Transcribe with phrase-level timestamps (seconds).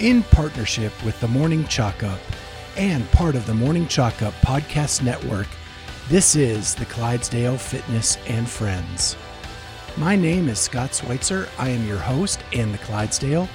[0.00, 2.20] In partnership with the Morning Chalk Up
[2.76, 5.48] and part of the Morning Chalk Up podcast network,
[6.08, 9.16] this is the Clydesdale Fitness and Friends.
[9.96, 11.48] My name is Scott Schweitzer.
[11.58, 13.48] I am your host and the Clydesdale.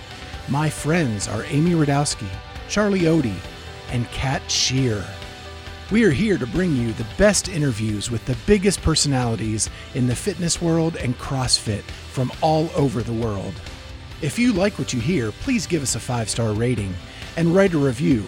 [0.49, 2.27] My friends are Amy Radowski,
[2.67, 3.39] Charlie Odie,
[3.91, 5.01] and Kat Shear.
[5.91, 10.15] We are here to bring you the best interviews with the biggest personalities in the
[10.15, 13.53] fitness world and CrossFit from all over the world.
[14.23, 16.95] If you like what you hear, please give us a five star rating
[17.35, 18.23] and write a review.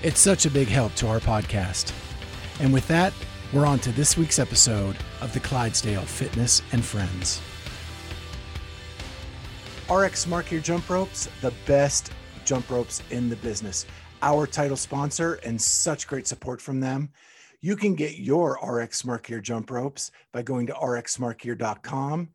[0.00, 1.92] It's such a big help to our podcast.
[2.60, 3.12] And with that,
[3.52, 7.42] we're on to this week's episode of the Clydesdale Fitness and Friends.
[9.90, 12.12] RX Smart Gear Jump Ropes, the best
[12.44, 13.86] jump ropes in the business.
[14.22, 17.10] Our title sponsor and such great support from them.
[17.60, 22.28] You can get your RX Smart Gear jump ropes by going to rxsmartgear.com.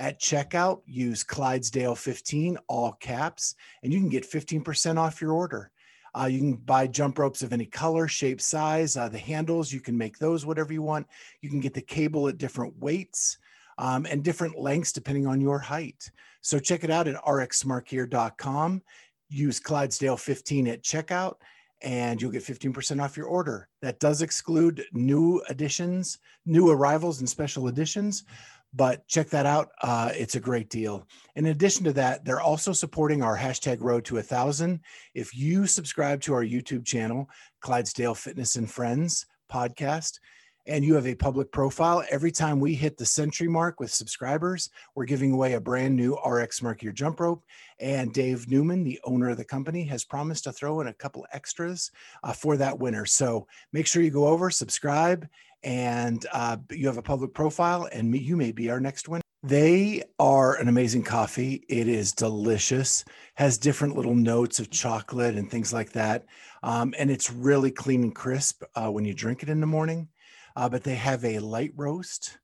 [0.00, 5.70] At checkout, use Clydesdale15, all caps, and you can get 15% off your order.
[6.18, 8.96] Uh, you can buy jump ropes of any color, shape, size.
[8.96, 11.06] Uh, the handles, you can make those whatever you want.
[11.42, 13.36] You can get the cable at different weights
[13.76, 16.10] um, and different lengths depending on your height.
[16.40, 18.82] So check it out at rxsmartgear.com.
[19.28, 21.34] Use Clydesdale15 at checkout
[21.82, 23.68] and you'll get 15% off your order.
[23.82, 28.24] That does exclude new additions, new arrivals, and special editions
[28.72, 29.70] but check that out.
[29.82, 31.06] Uh, it's a great deal.
[31.34, 34.80] In addition to that, they're also supporting our hashtag road to a thousand.
[35.14, 37.28] If you subscribe to our YouTube channel,
[37.60, 40.18] Clydesdale Fitness and Friends podcast,
[40.66, 44.70] and you have a public profile, every time we hit the century mark with subscribers,
[44.94, 47.42] we're giving away a brand new RX Gear jump rope.
[47.80, 51.26] And Dave Newman, the owner of the company, has promised to throw in a couple
[51.32, 51.90] extras
[52.22, 53.06] uh, for that winner.
[53.06, 55.26] So make sure you go over, subscribe,
[55.62, 59.22] and uh, you have a public profile, and you may be our next winner.
[59.42, 61.64] They are an amazing coffee.
[61.68, 63.04] It is delicious,
[63.36, 66.26] has different little notes of chocolate and things like that.
[66.62, 70.08] Um, and it's really clean and crisp uh, when you drink it in the morning.
[70.56, 72.38] Uh, but they have a light roast.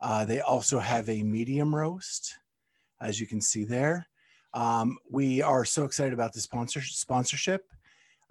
[0.00, 2.36] Uh, they also have a medium roast,
[3.00, 4.06] as you can see there.
[4.54, 7.64] Um, we are so excited about the sponsor- sponsorship.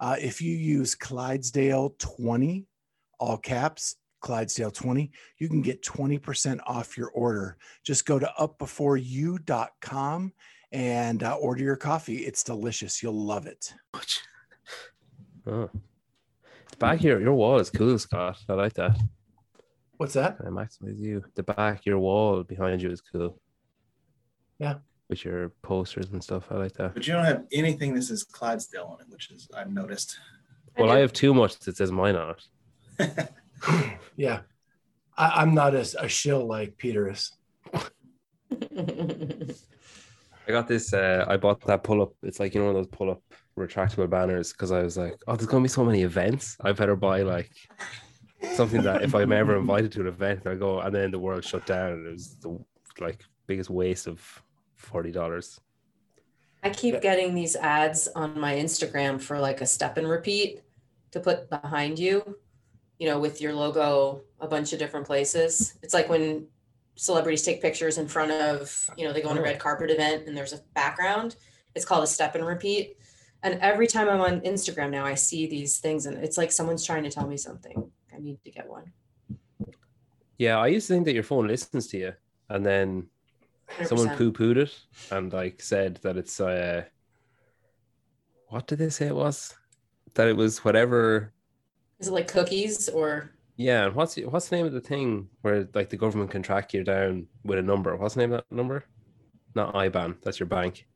[0.00, 2.66] Uh, if you use Clydesdale 20,
[3.18, 7.56] all caps, Clydesdale 20, you can get 20% off your order.
[7.84, 10.32] Just go to upbeforeyou.com
[10.72, 12.18] and uh, order your coffee.
[12.18, 13.02] It's delicious.
[13.02, 13.72] You'll love it.
[15.46, 15.70] Oh.
[16.70, 18.38] The back here, your wall is cool, Scott.
[18.48, 18.98] I like that.
[19.96, 20.36] What's that?
[20.40, 21.24] I maximize you.
[21.34, 23.40] The back, your wall behind you is cool.
[24.58, 24.74] Yeah.
[25.08, 26.48] With your posters and stuff.
[26.50, 26.94] I like that.
[26.94, 30.18] But you don't have anything that says Clydesdale on it, which is I've noticed.
[30.76, 32.34] Well, I have too much that says mine on
[32.98, 33.28] it.
[34.16, 34.40] yeah.
[35.16, 37.32] I, am not as a shill like Peter is.
[40.48, 40.92] I got this.
[40.92, 42.12] Uh, I bought that pull up.
[42.22, 43.22] It's like you know those pull up
[43.58, 46.56] retractable banners because I was like, oh, there's gonna be so many events.
[46.60, 47.50] I better buy like
[48.54, 51.44] something that if I'm ever invited to an event, I go, and then the world
[51.44, 51.92] shut down.
[51.92, 52.58] And it was the
[53.00, 54.42] like biggest waste of
[54.76, 55.60] forty dollars.
[56.62, 60.62] I keep getting these ads on my Instagram for like a step and repeat
[61.12, 62.36] to put behind you,
[62.98, 65.78] you know, with your logo a bunch of different places.
[65.82, 66.46] It's like when
[66.96, 70.26] celebrities take pictures in front of, you know, they go on a red carpet event
[70.26, 71.36] and there's a background.
[71.74, 72.96] It's called a step and repeat.
[73.42, 76.84] And every time I'm on Instagram now, I see these things and it's like someone's
[76.84, 77.90] trying to tell me something.
[78.12, 78.92] I need to get one.
[80.38, 82.12] Yeah, I used to think that your phone listens to you
[82.48, 83.06] and then
[83.78, 83.86] 100%.
[83.86, 84.76] someone poo pooed it
[85.10, 86.84] and like said that it's uh
[88.48, 89.54] what did they say it was?
[90.14, 91.32] That it was whatever
[92.00, 95.68] is it like cookies or yeah, and what's what's the name of the thing where
[95.74, 97.96] like the government can track you down with a number?
[97.96, 98.84] What's the name of that number?
[99.56, 100.22] Not IBAN.
[100.22, 100.86] That's your bank.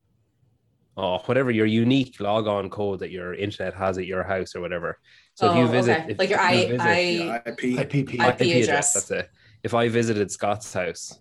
[0.96, 4.60] Oh, whatever your unique log on code that your internet has at your house or
[4.60, 5.00] whatever.
[5.34, 6.12] So oh, if you oh, visit, okay.
[6.12, 7.64] if like your I, visit, I, IP.
[7.64, 8.92] IP, IP, IP address.
[8.92, 9.30] That's it.
[9.64, 11.18] If I visited Scott's house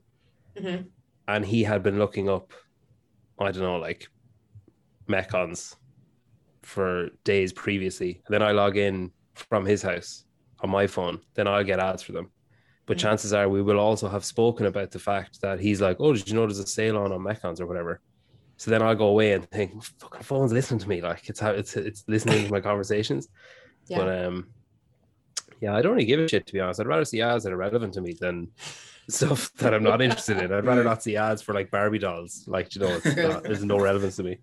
[0.56, 0.84] mm-hmm.
[1.28, 2.54] and he had been looking up,
[3.40, 4.08] I don't know, like
[5.10, 5.76] Metcons
[6.62, 10.26] for days previously, and then I log in from his house
[10.62, 12.32] on my phone, then I'll get ads for them.
[12.86, 13.08] But mm-hmm.
[13.08, 16.28] chances are we will also have spoken about the fact that he's like, oh, did
[16.28, 18.02] you know there's a sale on on Metcons or whatever?
[18.58, 21.52] So then I'll go away and think, fucking phone's listening to me, like it's how
[21.52, 23.28] it's it's listening to my conversations.
[23.88, 23.98] Yeah.
[23.98, 24.48] But um,
[25.62, 26.80] yeah, I don't really give a shit to be honest.
[26.80, 28.50] I'd rather see ads that are relevant to me than
[29.10, 30.52] stuff that I'm not interested in.
[30.52, 32.44] I'd rather not see ads for like Barbie dolls.
[32.48, 34.40] Like you know, it's not, there's no relevance to me.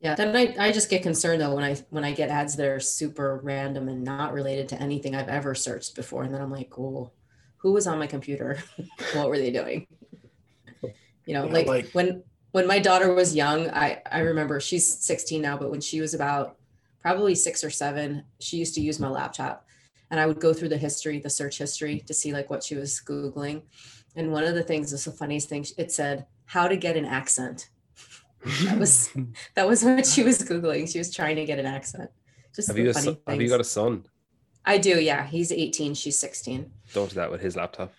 [0.00, 2.68] Yeah, then I, I just get concerned though when I when I get ads that
[2.68, 6.52] are super random and not related to anything I've ever searched before, and then I'm
[6.52, 7.10] like, oh,
[7.56, 8.58] who was on my computer?
[9.14, 9.86] what were they doing?
[11.26, 12.22] You know, yeah, like, like, when
[12.52, 16.14] when my daughter was young, I, I remember she's 16 now, but when she was
[16.14, 16.56] about
[17.00, 19.66] probably six or seven, she used to use my laptop.
[20.10, 22.74] And I would go through the history, the search history to see like what she
[22.74, 23.62] was Googling.
[24.16, 27.04] And one of the things is the funniest thing, it said how to get an
[27.04, 27.68] accent.
[28.44, 29.10] That was
[29.54, 30.90] that was what she was Googling.
[30.90, 32.10] She was trying to get an accent.
[32.54, 34.04] Just have the you a funny son, have you got a son?
[34.64, 35.26] I do, yeah.
[35.26, 36.70] He's 18, she's 16.
[36.92, 37.92] Don't do that with his laptop.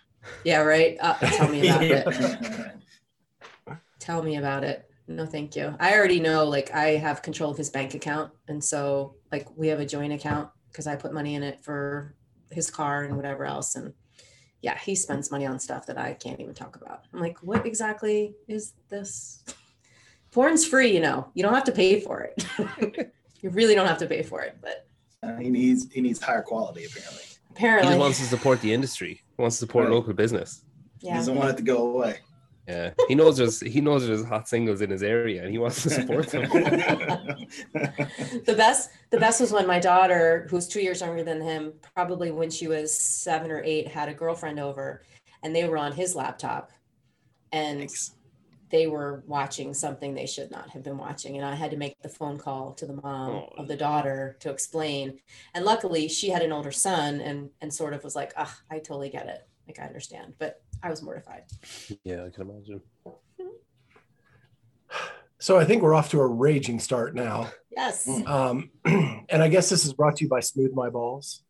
[0.44, 0.98] Yeah, right.
[1.00, 2.72] Uh, tell me about it.
[4.00, 4.90] Tell me about it.
[5.08, 5.76] No, thank you.
[5.80, 8.32] I already know, like, I have control of his bank account.
[8.48, 12.16] And so, like, we have a joint account because I put money in it for
[12.52, 13.76] his car and whatever else.
[13.76, 13.94] And
[14.62, 17.06] yeah, he spends money on stuff that I can't even talk about.
[17.14, 19.44] I'm like, what exactly is this?
[20.32, 22.46] Porn's free, you know, you don't have to pay for it.
[23.42, 24.58] you really don't have to pay for it.
[24.62, 24.86] But
[25.24, 27.24] Uh, he needs he needs higher quality apparently.
[27.24, 29.22] He apparently, just wants to support the industry.
[29.36, 29.94] He wants to support Right.
[29.94, 30.64] local business.
[31.02, 31.12] Yeah.
[31.14, 32.20] He doesn't want it to go away.
[32.68, 35.82] Yeah, he knows there's he knows there's hot singles in his area, and he wants
[35.82, 36.44] to support them.
[38.46, 42.30] the best the best was when my daughter who's two years younger than him probably
[42.32, 45.02] when she was seven or eight had a girlfriend over
[45.42, 46.72] and they were on his laptop
[47.52, 48.12] and Thanks.
[48.72, 51.96] They were watching something they should not have been watching and i had to make
[52.02, 53.50] the phone call to the mom Oh.
[53.58, 55.20] of the daughter to explain
[55.54, 58.78] and luckily she had an older son and and sort of was like ah i
[58.80, 61.44] totally get it like i understand but i was mortified
[62.04, 62.82] yeah, I can imagine.
[65.42, 67.50] So I think we're off to a raging start now.
[67.72, 68.28] yes Mm.
[68.28, 68.70] Um,
[69.30, 71.44] and I guess this is brought to you by Smooth My Balls.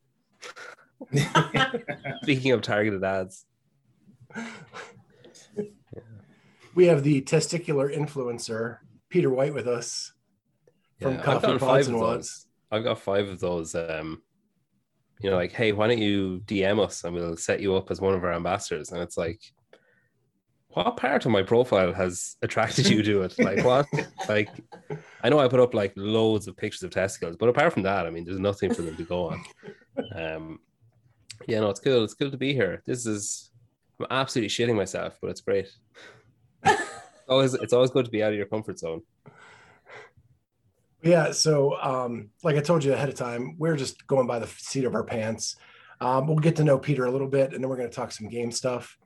[2.21, 3.45] Speaking of targeted ads,
[6.75, 8.77] We have the testicular influencer,
[9.10, 10.13] Peter White, with us.
[11.01, 12.45] From yeah, Coffee Pods five and WODs.
[12.71, 13.74] I've got five of those.
[13.74, 14.21] Um,
[15.21, 18.00] you know, like, hey, why don't you DM us and we'll set you up as
[18.00, 18.92] one of our ambassadors?
[18.92, 19.42] And it's like,
[20.69, 23.38] what part of my profile has attracted you to it?
[23.39, 23.86] Like, what?
[24.30, 24.50] like,
[25.24, 28.06] I know I put up like loads of pictures of testicles, but apart from that,
[28.06, 29.44] I mean, there's nothing for them to go on.
[30.16, 30.60] Um,
[31.48, 32.04] yeah, no, it's cool.
[32.04, 32.81] It's cool to be here.
[32.86, 33.51] This is,
[34.00, 35.68] I'm absolutely shitting myself, but it's great.
[37.30, 39.02] Always, it's always good to be out of your comfort zone.
[41.02, 41.31] Yeah.
[41.31, 44.84] So, um, like I told you ahead of time, we're just going by the seat
[44.84, 45.56] of our pants.
[46.02, 48.12] Um, we'll get to know Peter a little bit, and then we're going to talk
[48.12, 48.98] some game stuff.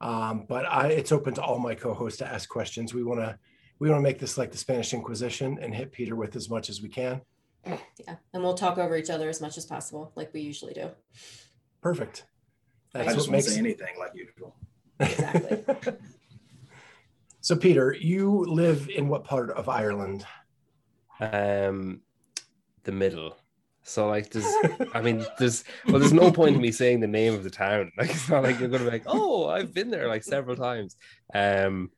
[0.00, 2.94] Um, but I, it's open to all my co-hosts to ask questions.
[2.94, 3.38] We want to,
[3.78, 6.70] we want to make this like the Spanish Inquisition and hit Peter with as much
[6.70, 7.20] as we can.
[7.66, 10.88] yeah and we'll talk over each other as much as possible like we usually do
[11.82, 12.24] Perfect.
[12.94, 14.54] I That's just what won't makes say anything like usual.
[15.00, 15.94] Exactly.
[17.40, 20.26] So, Peter, you live in what part of Ireland?
[21.20, 22.00] um
[22.84, 23.36] the middle.
[23.82, 24.46] So like there's
[24.94, 27.92] i mean there's well there's no point in me saying the name of the town.
[27.98, 30.96] Like it's not like you're gonna be like oh i've been there like several times.
[31.34, 31.90] Um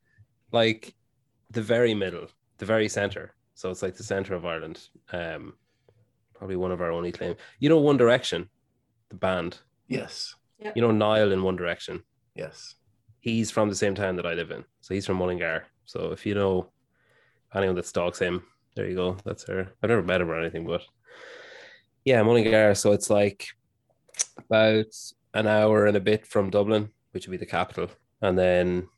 [0.50, 0.94] like
[1.50, 2.28] the very middle
[2.58, 3.34] the very center.
[3.54, 4.80] So it's like the center of ireland.
[5.12, 5.54] Um
[6.34, 8.48] probably one of our only claim you know one direction
[9.10, 9.58] the band?
[9.88, 10.34] Yes.
[10.74, 12.02] you know Niall in one direction?
[12.34, 12.74] Yes.
[13.22, 14.64] He's from the same town that I live in.
[14.82, 15.64] So he's from Mullingar.
[15.86, 16.68] So if you know
[17.54, 18.42] anyone that stalks him,
[18.76, 19.16] there you go.
[19.24, 19.72] That's her.
[19.82, 20.82] I've never met him or anything, but
[22.04, 22.74] yeah, Mullingar.
[22.74, 23.48] So it's like
[24.38, 24.86] about
[25.32, 27.88] an hour and a bit from Dublin, which would be the capital,
[28.20, 28.88] and then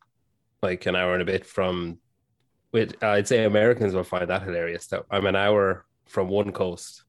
[0.63, 1.99] like an hour and a bit from.
[2.71, 4.89] Which I'd say Americans will find that hilarious.
[4.89, 7.05] That I'm an hour from one coast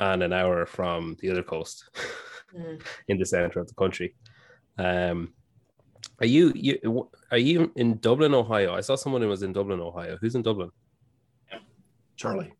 [0.00, 1.90] and an hour from the other coast
[2.56, 2.80] Mm.
[3.08, 4.14] in the center of the country.
[4.78, 5.32] Um,
[6.20, 8.74] are you you are you in Dublin, Ohio?
[8.74, 10.16] I saw someone who was in Dublin, Ohio.
[10.20, 10.70] Who's in Dublin?
[12.16, 12.52] Charlie.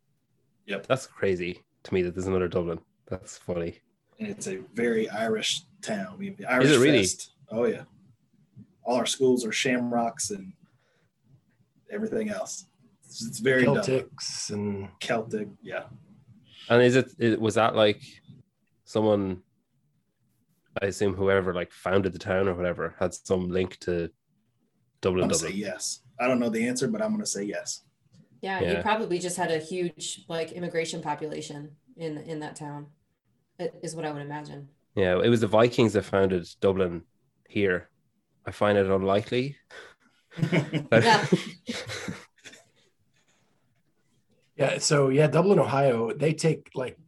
[0.66, 0.86] Yep.
[0.86, 2.80] That's crazy to me that there's another Dublin.
[3.08, 3.78] That's funny.
[4.18, 6.16] And it's a very Irish town.
[6.18, 6.98] We have the Irish it really?
[6.98, 7.32] Fest.
[7.50, 7.82] Oh yeah.
[8.82, 10.52] All our schools are shamrocks and
[11.90, 12.66] everything else.
[13.04, 13.84] It's, it's very Dublin.
[13.84, 15.48] Celtics and Celtic.
[15.62, 15.84] Yeah.
[16.68, 18.02] And is it, it was that like
[18.84, 19.42] someone?
[20.82, 24.10] I assume whoever like founded the town or whatever had some link to
[25.00, 25.24] Dublin.
[25.24, 25.28] I'm Dublin.
[25.28, 26.00] gonna say yes.
[26.20, 27.82] I don't know the answer, but I'm gonna say yes.
[28.40, 28.76] Yeah, Yeah.
[28.76, 32.86] you probably just had a huge like immigration population in in that town.
[33.58, 34.68] is what I would imagine.
[34.96, 37.02] Yeah, it was the Vikings that founded Dublin
[37.48, 37.88] here.
[38.46, 39.56] I find it unlikely.
[40.92, 41.26] Yeah.
[44.56, 44.78] yeah.
[44.78, 46.98] So yeah, Dublin, Ohio, they take like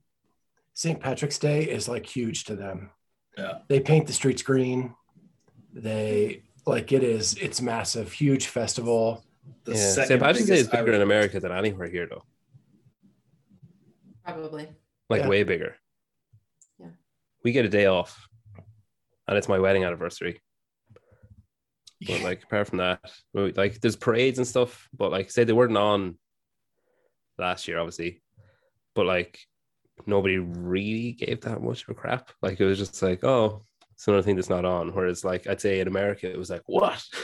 [0.75, 1.01] St.
[1.01, 2.91] Patrick's Day is like huge to them.
[3.37, 3.59] Yeah.
[3.69, 4.95] They paint the streets green.
[5.73, 7.35] They like it is.
[7.35, 9.25] It's massive, huge festival.
[9.65, 9.91] The yeah.
[9.91, 10.21] second St.
[10.21, 12.25] Patrick's Day is biggest bigger in America than anywhere here, though.
[14.25, 14.69] Probably.
[15.09, 15.29] Like Yeah.
[15.29, 15.77] way bigger.
[16.79, 16.89] Yeah.
[17.45, 18.27] We get a day off,
[19.29, 20.41] and it's my wedding anniversary.
[22.07, 23.01] But like apart from that,
[23.33, 26.19] like there's parades and stuff, but like say they weren't on
[27.39, 28.23] last year, obviously.
[28.95, 29.39] But like
[30.05, 32.31] nobody really gave that much of a crap.
[32.43, 34.95] Like it was just like, oh, it's another thing that's not on.
[34.95, 37.03] Whereas like I'd say in America, it was like, what?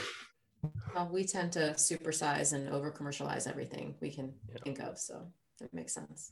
[0.95, 4.59] Well, we tend to supersize and over commercialize everything we can Yeah.
[4.63, 4.97] think of.
[4.97, 5.27] So
[5.59, 6.31] it makes sense.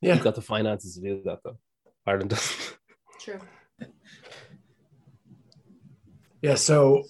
[0.00, 0.14] Yeah.
[0.14, 1.58] You've got the finances to do that though.
[2.06, 2.76] Ireland doesn't.
[3.18, 3.40] True.
[6.42, 6.54] Yeah.
[6.54, 7.02] So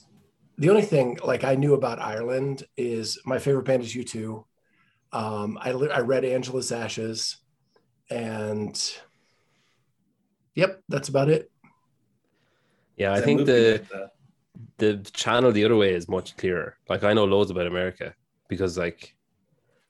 [0.56, 4.44] the only thing like I knew about Ireland is my favorite band is U2.
[5.12, 7.36] Um, I I read Angela's Ashes,
[8.10, 8.94] and
[10.54, 11.50] yep, that's about it.
[12.96, 14.10] Yeah, I think the the-
[14.78, 16.76] the channel the other way is much clearer.
[16.88, 18.14] Like I know loads about America
[18.48, 19.14] because like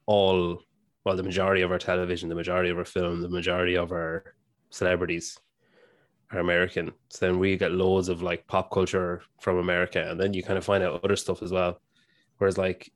[0.07, 0.61] all
[1.05, 4.35] well, the majority of our television, the majority of our film, the majority of our
[4.71, 5.39] celebrities
[6.33, 6.93] are American.
[7.11, 10.59] So then we get loads of like pop culture from America, and then you kind
[10.59, 11.81] of find out other stuff as well.
[12.39, 12.91] Whereas like,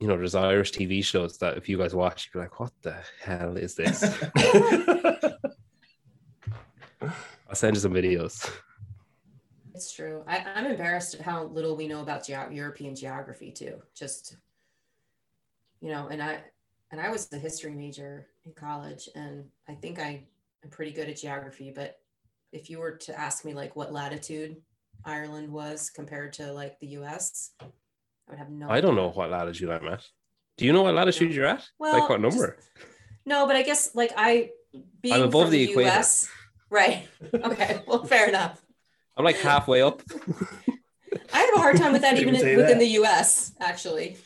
[0.00, 2.96] you know, there's Irish TV shows that if you guys watch, you're like, what the
[3.22, 4.02] hell is this?
[7.48, 8.50] I'll send you some videos.
[9.74, 10.24] It's true.
[10.26, 13.82] I, I'm embarrassed at how little we know about geo- European geography too.
[13.94, 14.36] Just,
[15.80, 16.40] you know, and I
[16.90, 20.24] and I was the history major in college, and I think I
[20.64, 21.72] am pretty good at geography.
[21.74, 21.98] But
[22.52, 24.56] if you were to ask me like what latitude
[25.04, 27.52] Ireland was compared to like the U.S.,
[28.28, 28.68] I would have no.
[28.68, 30.04] I don't know what latitude I'm at.
[30.56, 31.66] Do you know what latitude you're at?
[31.78, 32.58] like what just- number?
[33.24, 34.50] no, but I guess like I
[35.00, 35.90] being above from the equator.
[35.90, 36.28] US,
[36.70, 37.06] right?
[37.34, 38.60] Okay, well, fair enough.
[39.16, 40.02] I'm like halfway up.
[41.32, 42.78] I have a hard time with that even within that.
[42.78, 43.52] the U.S.
[43.60, 44.16] Actually.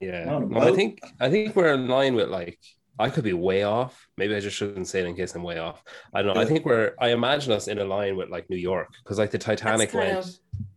[0.00, 0.32] Yeah.
[0.34, 2.58] On a No, I think I think we're in line with like
[2.98, 4.08] I could be way off.
[4.16, 5.82] Maybe I just shouldn't say it in case I'm way off.
[6.14, 6.40] I don't know.
[6.40, 9.30] I think we're I imagine us in a line with like New York because like
[9.30, 10.30] the Titanic went of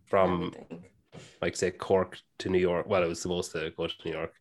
[0.06, 0.81] from everything.
[1.42, 2.86] Like say Cork to New York.
[2.88, 4.32] Well, it was supposed to go to New York,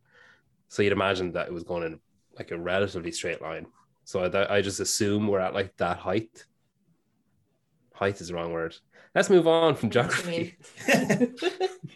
[0.68, 2.00] so you'd imagine that it was going in
[2.38, 3.66] like a relatively straight line.
[4.06, 6.46] So I, I just assume we're at like that height.
[7.94, 8.76] Height is the wrong word.
[9.14, 10.52] Let's move on from I know what you
[10.88, 11.68] geography.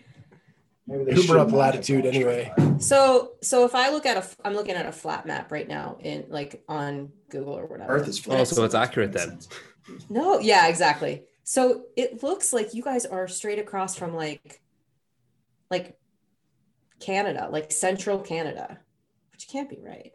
[0.88, 2.53] Maybe they Who should up latitude anyway?
[2.77, 5.97] So, so if I look at a, I'm looking at a flat map right now
[6.00, 7.93] in like on Google or whatever.
[7.93, 8.41] Earth is flat.
[8.41, 9.39] Oh, so it's accurate then.
[10.09, 11.24] No, yeah, exactly.
[11.43, 14.62] So it looks like you guys are straight across from like,
[15.72, 15.98] like
[17.00, 18.79] Canada, like central Canada,
[19.31, 20.12] which can't be right.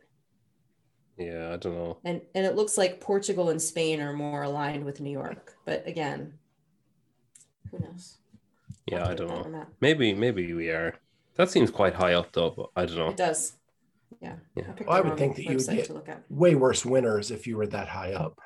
[1.19, 1.99] Yeah, I don't know.
[2.05, 5.55] And and it looks like Portugal and Spain are more aligned with New York.
[5.67, 6.35] But again,
[7.71, 8.17] who knows?
[8.87, 9.67] Yeah, I'll I put don't know.
[9.81, 10.95] Maybe maybe we are.
[11.37, 13.09] That seems quite high up though, but I don't know.
[13.11, 13.53] It does.
[14.21, 14.37] Yeah.
[14.57, 14.73] Yeah.
[14.73, 16.23] picked Well, I would think that you would get- to look at.
[16.31, 18.41] Way worse winners if you were that high up.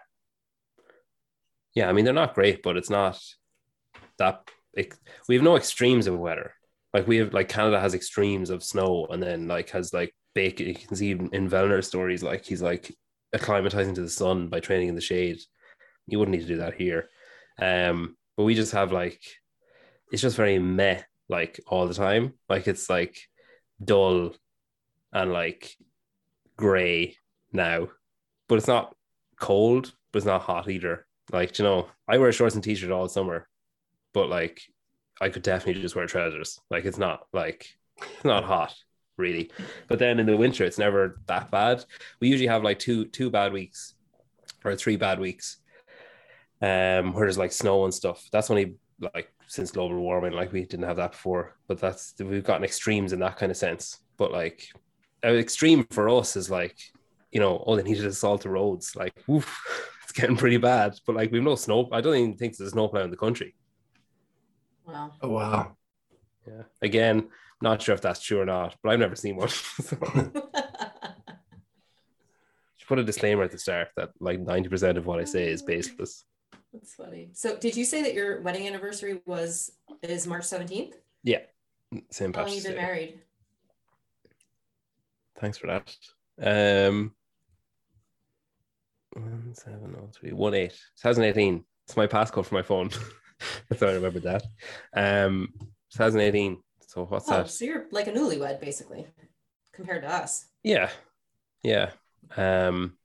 [1.74, 3.20] Yeah, I mean they're not great, but it's not
[4.18, 6.53] that ex- we have no extremes of weather.
[6.94, 10.66] Like we have like Canada has extremes of snow and then like has like bacon
[10.66, 12.92] you can see in Vellner's stories like he's like
[13.34, 15.38] acclimatizing to the sun by training in the shade.
[16.06, 17.08] You wouldn't need to do that here.
[17.60, 19.20] Um but we just have like
[20.12, 22.34] it's just very meh like all the time.
[22.48, 23.18] Like it's like
[23.82, 24.34] dull
[25.12, 25.72] and like
[26.56, 27.16] gray
[27.52, 27.88] now.
[28.48, 28.94] But it's not
[29.40, 31.06] cold, but it's not hot either.
[31.32, 33.48] Like, you know, I wear shorts and t-shirt all summer,
[34.12, 34.60] but like
[35.20, 36.60] I could definitely just wear trousers.
[36.70, 37.68] Like it's not like
[37.98, 38.74] it's not hot
[39.16, 39.50] really.
[39.88, 41.84] But then in the winter it's never that bad.
[42.20, 43.94] We usually have like two two bad weeks
[44.64, 45.58] or three bad weeks.
[46.60, 48.28] Um where there's like snow and stuff.
[48.32, 48.76] That's only
[49.14, 51.56] like since global warming, like we didn't have that before.
[51.68, 54.00] But that's we've gotten extremes in that kind of sense.
[54.16, 54.68] But like
[55.24, 56.76] extreme for us is like,
[57.32, 58.94] you know, all they needed is salt the roads.
[58.94, 60.98] Like, woof, it's getting pretty bad.
[61.06, 61.88] But like, we've no snow.
[61.92, 63.54] I don't even think there's a snowplow in the country.
[64.86, 65.12] Wow.
[65.20, 65.76] Oh wow.
[66.46, 66.62] Yeah.
[66.82, 67.28] Again,
[67.62, 69.48] not sure if that's true or not, but I've never seen one.
[69.48, 69.96] so
[72.76, 75.62] should put a disclaimer at the start that like 90% of what I say is
[75.62, 76.24] baseless.
[76.72, 77.30] That's funny.
[77.32, 79.70] So did you say that your wedding anniversary was
[80.02, 80.94] is March 17th?
[82.10, 82.34] St.
[82.34, 82.82] How long you Patrick's been Day.
[82.82, 83.20] married?
[85.40, 86.86] Thanks for that.
[86.86, 87.14] Um,
[89.12, 90.72] one seven oh three one eight
[91.02, 91.64] 2018.
[91.86, 92.90] It's my passcode for my phone.
[93.68, 94.42] That's how I remember that.
[94.94, 95.48] Um,
[95.92, 96.58] 2018.
[96.86, 97.50] So what's Oh, that?
[97.50, 99.06] so you're like a newlywed basically
[99.72, 100.46] compared to us.
[100.62, 100.90] Yeah,
[101.62, 101.90] yeah,
[102.36, 102.96] um,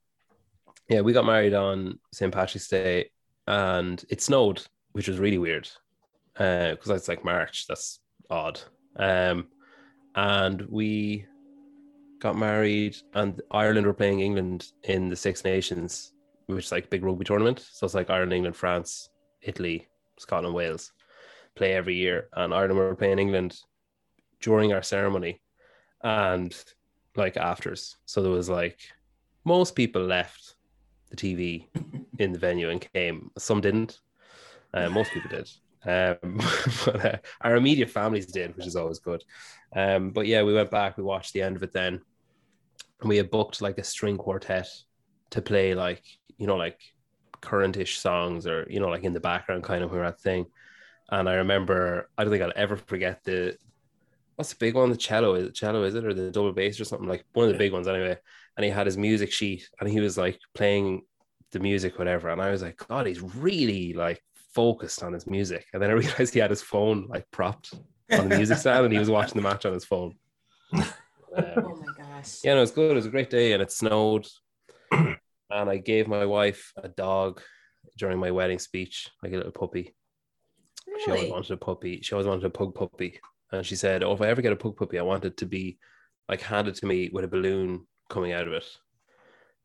[0.88, 1.00] yeah.
[1.00, 2.32] We got married on St.
[2.32, 3.10] Patrick's Day,
[3.46, 5.68] and it snowed, which was really weird,
[6.34, 7.66] because it's like March.
[7.66, 8.60] That's odd.
[8.96, 9.48] Um,
[10.14, 11.26] and we
[12.20, 16.12] got married, and Ireland were playing England in the Six Nations,
[16.46, 17.66] which is like big rugby tournament.
[17.72, 19.10] So it's like Ireland, England, France,
[19.42, 19.88] Italy,
[20.20, 20.92] Scotland, Wales.
[21.54, 22.28] play every year.
[22.34, 23.58] And Ireland were playing England
[24.40, 25.40] during our ceremony
[26.02, 26.54] and
[27.16, 27.96] like afters.
[28.06, 28.78] So there was like
[29.44, 30.54] most people left
[31.10, 31.66] the TV
[32.18, 33.30] in the venue and came.
[33.38, 34.00] Some didn't.
[34.72, 35.50] Uh, most people did.
[35.84, 36.40] Um,
[36.84, 39.24] but uh, our immediate families did, which is always good.
[39.74, 40.96] Um, but yeah, we went back.
[40.96, 42.00] We watched the end of it then,
[43.00, 44.68] and we had booked like a string quartet
[45.30, 46.02] to play like
[46.38, 46.80] you know like
[47.40, 50.46] currentish songs or you know like in the background kind of where that thing.
[51.12, 53.56] And I remember, I don't think I'll ever forget the
[54.36, 54.90] what's the big one?
[54.90, 57.46] The cello is it cello, is it, or the double bass or something like one
[57.46, 58.16] of the big ones anyway.
[58.56, 61.02] And he had his music sheet and he was like playing
[61.52, 62.28] the music, whatever.
[62.28, 64.22] And I was like, God, he's really like
[64.54, 65.66] focused on his music.
[65.72, 67.74] And then I realized he had his phone like propped
[68.12, 70.14] on the music stand and he was watching the match on his phone.
[71.36, 72.38] Um, Oh my gosh.
[72.42, 72.90] yeah, no, it was good.
[72.90, 74.26] It was a great day and it snowed.
[75.50, 77.40] And I gave my wife a dog
[77.98, 79.94] during my wedding speech, like a little puppy.
[81.04, 82.00] She always wanted a puppy.
[82.02, 83.20] She always wanted a pug puppy.
[83.52, 85.46] And she said, Oh, if I ever get a pug puppy, I want it to
[85.46, 85.78] be
[86.28, 88.64] like handed to me with a balloon coming out of it.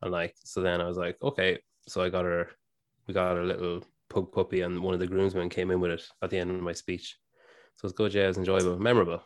[0.01, 1.59] And like, so then I was like, Okay.
[1.87, 2.49] So I got her,
[3.07, 6.03] we got her little pug puppy, and one of the groomsmen came in with it
[6.21, 7.17] at the end of my speech.
[7.75, 8.13] So it was good.
[8.13, 9.21] Yeah, it was enjoyable, memorable.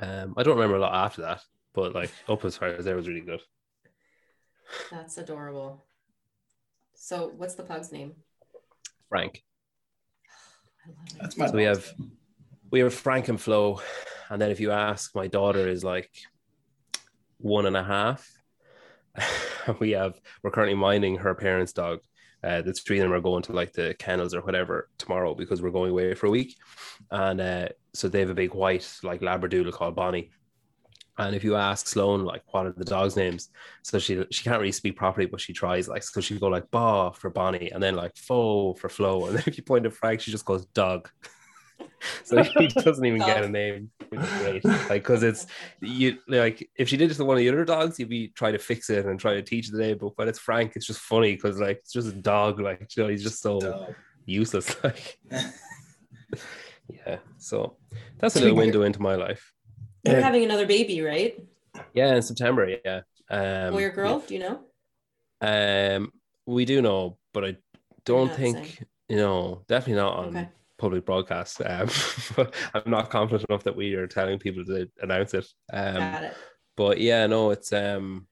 [0.00, 1.42] Um, I don't remember a lot after that,
[1.74, 3.40] but like up as far as there was really good.
[4.90, 5.84] That's adorable.
[6.94, 8.14] So what's the pug's name?
[9.08, 9.42] Frank.
[10.84, 11.18] I love it.
[11.20, 11.46] That's my.
[11.46, 11.92] So we have
[12.70, 13.80] we have Frank and Flo,
[14.28, 16.10] and then if you ask, my daughter is like
[17.38, 18.30] one and a half.
[19.80, 22.00] we have we're currently minding her parents' dog.
[22.42, 25.60] Uh, the three of them are going to like the kennels or whatever tomorrow because
[25.60, 26.56] we're going away for a week,
[27.10, 30.30] and uh, so they have a big white like Labradoodle called Bonnie.
[31.26, 33.50] And if you ask Sloan like what are the dogs' names,
[33.82, 36.70] so she she can't really speak properly, but she tries like so she go like
[36.70, 39.92] Ba for Bonnie, and then like Fo for Flo, and then if you point at
[39.92, 41.08] Frank, she just goes Dog.
[42.24, 44.64] so he doesn't even get a name, which is great.
[44.64, 45.46] Like because it's
[45.80, 48.58] you like if she did just one of the other dogs, you'd be trying to
[48.58, 49.98] fix it and trying to teach the name.
[49.98, 52.60] But when it's Frank, it's just funny because like it's just a dog.
[52.60, 53.94] Like you know, he's just so Dog.
[54.26, 54.74] useless.
[54.84, 55.18] Like
[57.06, 57.18] yeah.
[57.38, 57.76] So
[58.18, 59.52] that's a little window into my life.
[60.04, 61.38] You're And- having another baby, right?
[61.94, 62.76] Yeah, in September.
[62.84, 63.02] Yeah.
[63.28, 64.20] Um, Boy or girl?
[64.20, 64.60] Do you know?
[65.40, 66.12] Um,
[66.46, 67.56] we do know, but I
[68.04, 68.76] don't think saying.
[69.08, 69.62] you know.
[69.68, 70.48] Definitely not on Okay.
[70.78, 71.60] public broadcast.
[71.64, 71.88] Um,
[72.74, 75.46] I'm not confident enough that we are telling people to announce it.
[75.72, 76.34] Um, Got it.
[76.76, 78.26] but yeah, no, it's um,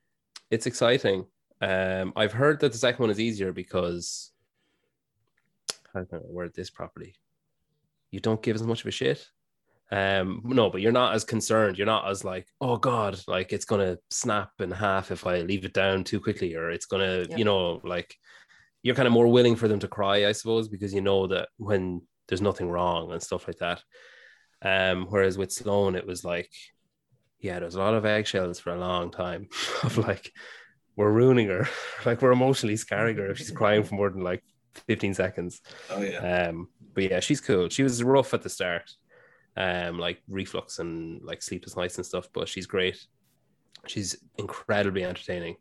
[0.50, 1.26] it's exciting.
[1.60, 4.32] Um, I've heard that the second one is easier because
[5.94, 7.14] how can I word this properly?
[8.10, 9.26] You don't give as much of a shit.
[9.90, 11.78] Um, no, but you're not as concerned.
[11.78, 15.64] You're not as like, oh god, like it's gonna snap in half if I leave
[15.64, 17.38] it down too quickly, or it's gonna, Yep.
[17.38, 18.14] you know, like
[18.82, 21.48] you're kind of more willing for them to cry, I suppose, because you know that
[21.56, 23.82] when there's nothing wrong and stuff like that.
[24.60, 26.50] Um, whereas with Sloan, it was like,
[27.40, 29.48] yeah, there's a lot of eggshells for a long time
[29.84, 30.30] of like,
[30.96, 31.66] we're ruining her,
[32.04, 34.42] like we're emotionally scarring her if she's crying for more than like
[34.86, 35.60] 15 seconds.
[35.90, 36.48] Oh yeah.
[36.48, 37.68] Um, but yeah, she's cool.
[37.70, 38.90] She was rough at the start,
[39.56, 43.06] um, like reflux and like sleepless nights and stuff, but she's great.
[43.86, 45.56] She's incredibly entertaining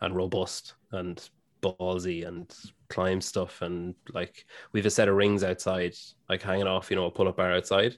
[0.00, 1.28] and robust and
[1.62, 2.52] ballsy and
[2.88, 5.94] climbs stuff and like we've a set of rings outside,
[6.28, 7.96] like hanging off, you know, a pull-up bar outside,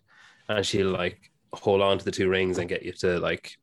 [0.48, 3.56] and she'll like hold on to the two rings and get you to like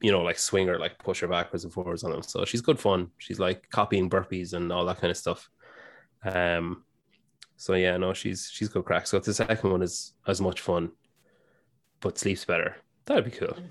[0.00, 2.22] you know, like swing her, like push her backwards and forwards on them.
[2.22, 3.10] So she's good fun.
[3.18, 5.48] She's like copying burpees and all that kind of stuff.
[6.24, 6.84] Um,
[7.58, 9.06] so yeah, no, she's she's good crack.
[9.08, 10.92] So if the second one is as much fun,
[12.00, 13.56] but sleeps better, that'd be cool.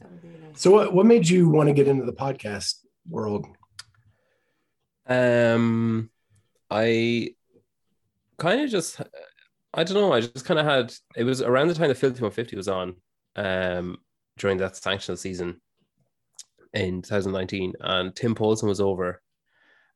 [0.00, 0.60] That would be nice.
[0.60, 2.76] So what, what made you want to get into the podcast
[3.08, 3.46] world?
[5.08, 6.10] Um,
[6.70, 7.30] I
[8.36, 9.00] kind of just,
[9.72, 10.12] I don't know.
[10.12, 10.92] I just kind of had.
[11.16, 12.96] It was around the time the Filthy 150 was on,
[13.36, 13.96] um,
[14.36, 15.60] during that sanctional season
[16.74, 19.22] in 2019, and Tim Paulson was over,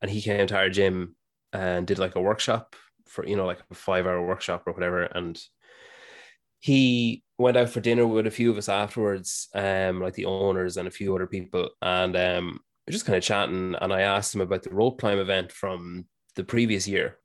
[0.00, 1.14] and he came to our gym
[1.52, 5.02] and did like a workshop for you know like a five hour workshop or whatever,
[5.02, 5.40] and
[6.60, 10.76] he went out for dinner with a few of us afterwards, um, like the owners
[10.76, 13.74] and a few other people, and um, we're just kind of chatting.
[13.80, 16.04] And I asked him about the rope climb event from
[16.36, 17.16] the previous year,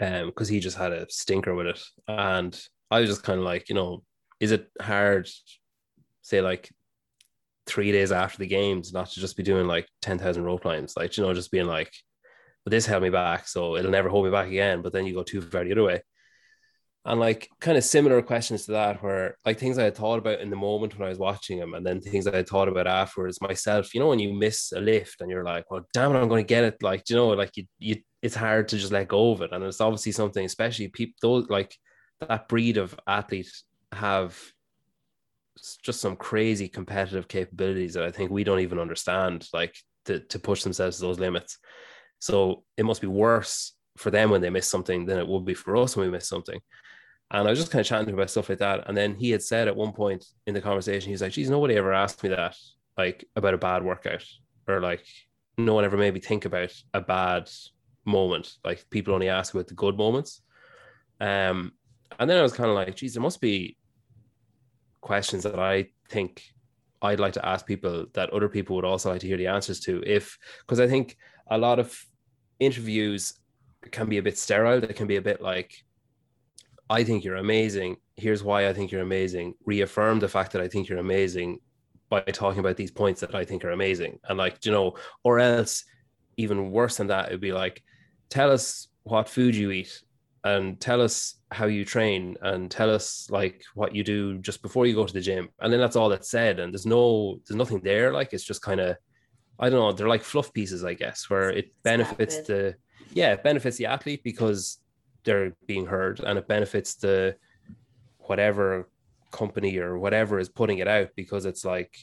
[0.00, 2.60] um, because he just had a stinker with it, and
[2.90, 4.02] I was just kind of like, you know,
[4.40, 5.28] is it hard,
[6.22, 6.70] say like
[7.66, 10.94] three days after the games, not to just be doing like ten thousand rope climbs,
[10.96, 11.92] like you know, just being like,
[12.64, 14.82] but this held me back, so it'll never hold me back again.
[14.82, 16.02] But then you go too far the other way
[17.06, 20.40] and like kind of similar questions to that where like things i had thought about
[20.40, 22.86] in the moment when i was watching him and then things i had thought about
[22.86, 26.18] afterwards myself you know when you miss a lift and you're like well damn it
[26.18, 28.90] i'm going to get it like you know like you, you it's hard to just
[28.90, 29.52] let go of it.
[29.52, 31.76] And it's obviously something, especially people those like
[32.26, 33.52] that breed of athlete
[33.92, 34.40] have
[35.82, 40.38] just some crazy competitive capabilities that I think we don't even understand, like to, to
[40.38, 41.58] push themselves to those limits.
[42.18, 45.54] So it must be worse for them when they miss something than it would be
[45.54, 46.60] for us when we miss something.
[47.30, 48.88] And I was just kind of chatting about stuff like that.
[48.88, 51.76] And then he had said at one point in the conversation, he's like, geez, nobody
[51.76, 52.56] ever asked me that,
[52.96, 54.24] like about a bad workout,
[54.68, 55.04] or like
[55.58, 57.50] no one ever made me think about a bad
[58.04, 58.54] moment.
[58.64, 60.42] Like people only ask about the good moments.
[61.20, 61.72] Um,
[62.18, 63.76] and then I was kind of like, geez, there must be
[65.00, 66.42] questions that I think
[67.02, 69.80] I'd like to ask people that other people would also like to hear the answers
[69.80, 70.02] to.
[70.06, 71.16] If because I think
[71.48, 71.98] a lot of
[72.60, 73.34] interviews
[73.90, 74.80] can be a bit sterile.
[74.80, 75.84] They can be a bit like,
[76.88, 77.96] I think you're amazing.
[78.16, 79.54] Here's why I think you're amazing.
[79.64, 81.60] Reaffirm the fact that I think you're amazing
[82.10, 84.18] by talking about these points that I think are amazing.
[84.28, 85.84] And like, you know, or else
[86.36, 87.82] even worse than that, it'd be like,
[88.28, 90.02] tell us what food you eat
[90.44, 94.86] and tell us how you train and tell us like what you do just before
[94.86, 97.56] you go to the gym and then that's all that's said and there's no there's
[97.56, 98.96] nothing there like it's just kind of
[99.58, 102.74] i don't know they're like fluff pieces i guess where it benefits the
[103.12, 104.78] yeah it benefits the athlete because
[105.24, 107.34] they're being heard and it benefits the
[108.18, 108.88] whatever
[109.30, 111.96] company or whatever is putting it out because it's like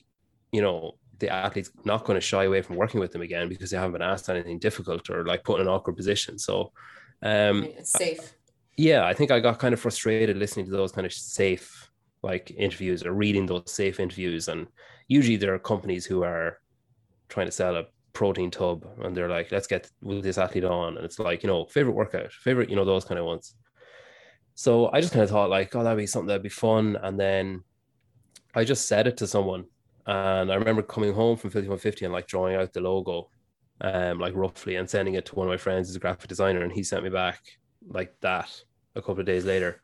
[0.51, 3.69] you know the athlete's not going to shy away from working with them again because
[3.69, 6.71] they haven't been asked anything difficult or like put in an awkward position so
[7.23, 8.33] um, it's safe.
[8.77, 11.89] Yeah, I think I got kind of frustrated listening to those kind of safe
[12.23, 14.47] like interviews or reading those safe interviews.
[14.47, 14.67] And
[15.07, 16.59] usually there are companies who are
[17.31, 20.97] trying to sell a protein tub and they're like, let's get this athlete on.
[20.97, 23.55] And it's like, you know, favorite workout, favorite, you know, those kind of ones.
[24.53, 26.97] So I just kind of thought like, oh, that'd be something that'd be fun.
[27.01, 27.63] And then
[28.53, 29.65] I just said it to someone.
[30.05, 33.29] And I remember coming home from Filthy 150 and like drawing out the logo
[33.81, 36.61] um, like roughly, and sending it to one of my friends who's a graphic designer,
[36.61, 37.39] and he sent me back
[37.87, 38.49] like that
[38.95, 39.81] a couple of days later,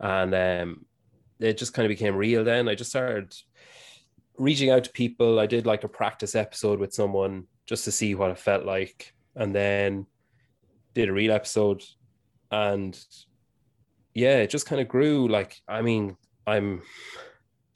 [0.00, 0.86] and um,
[1.38, 2.42] it just kind of became real.
[2.42, 3.34] Then I just started
[4.38, 5.38] reaching out to people.
[5.38, 9.12] I did like a practice episode with someone just to see what it felt like,
[9.34, 10.06] and then
[10.94, 11.82] did a real episode,
[12.50, 12.98] and
[14.14, 15.28] yeah, it just kind of grew.
[15.28, 16.82] Like, I mean, I'm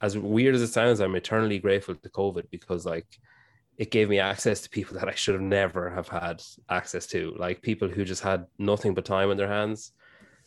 [0.01, 3.07] as weird as it sounds, I'm eternally grateful to COVID because like
[3.79, 7.35] it gave me access to people that I should have never have had access to,
[7.39, 9.93] like people who just had nothing but time in their hands.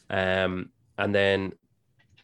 [0.10, 1.54] Um, and then,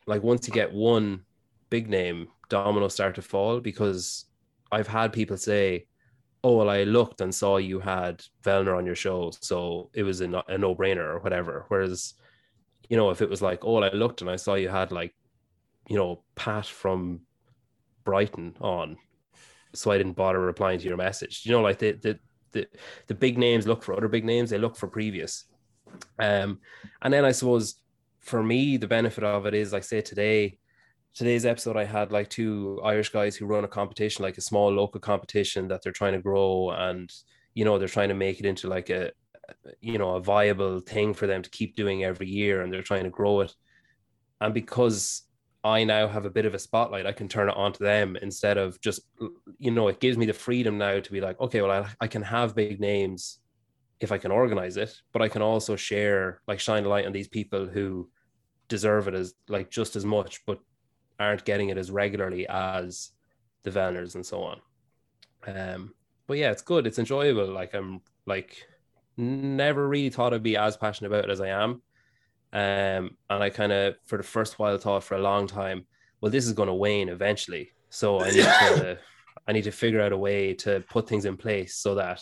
[0.06, 1.22] like once you get one
[1.70, 4.26] big name, dominoes start to fall because
[4.72, 5.88] I've had people say,
[6.44, 10.22] "Oh, well, I looked and saw you had Vellner on your show, so it was
[10.22, 12.14] a, no- a no-brainer or whatever." Whereas,
[12.90, 14.92] you know, if it was like, "Oh, well, I looked and I saw you had
[14.92, 15.16] like,
[15.88, 17.22] you know, Pat from
[18.04, 18.98] Brighton on,"
[19.74, 21.46] so I didn't bother replying to your message.
[21.46, 22.20] You know, like the the
[22.52, 22.68] the,
[23.08, 25.46] the big names look for other big names, they look for previous.
[26.20, 26.60] Um,
[27.02, 27.76] and then I suppose
[28.20, 30.58] for me, the benefit of it is like say today,
[31.14, 34.72] today's episode, I had like two Irish guys who run a competition, like a small
[34.72, 37.12] local competition that they're trying to grow and
[37.54, 39.12] you know they're trying to make it into like a
[39.82, 43.04] you know a viable thing for them to keep doing every year and they're trying
[43.04, 43.54] to grow it.
[44.40, 45.24] And because
[45.64, 47.06] I now have a bit of a spotlight.
[47.06, 49.02] I can turn it on to them instead of just,
[49.60, 52.08] you know, it gives me the freedom now to be like, okay, well, I, I
[52.08, 53.40] can have big names
[54.00, 57.12] if I can organize it, but I can also share, like, shine a light on
[57.12, 58.10] these people who
[58.68, 60.60] deserve it as, like, just as much, but
[61.22, 63.12] aren't getting it as regularly as
[63.64, 64.62] the Vellners and so on.
[65.48, 65.94] Um,
[66.28, 66.88] but yeah, it's good.
[66.88, 67.48] It's enjoyable.
[67.48, 68.66] Like, I'm like,
[69.18, 71.82] never really thought I'd be as passionate about it as I am
[72.54, 75.86] um, and I kind of, for the first while, thought for a long time,
[76.20, 77.72] well, this is going to wane eventually.
[77.90, 78.98] So I need to,
[79.48, 82.22] I need to figure out a way to put things in place so that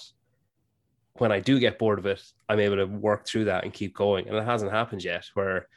[1.13, 3.95] when I do get bored of it, I'm able to work through that and keep
[3.95, 4.27] going.
[4.27, 5.25] And it hasn't happened yet.
[5.33, 5.67] Where,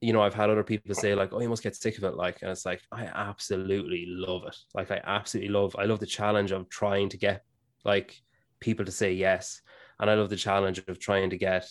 [0.00, 2.14] you know, I've had other people say like, "Oh, you must get sick of it,"
[2.14, 4.56] like, and it's like I absolutely love it.
[4.74, 5.76] Like I absolutely love.
[5.78, 7.42] I love the challenge of trying to get
[7.84, 8.16] like
[8.60, 9.60] people to say yes,
[9.98, 11.68] and I love the challenge of trying to get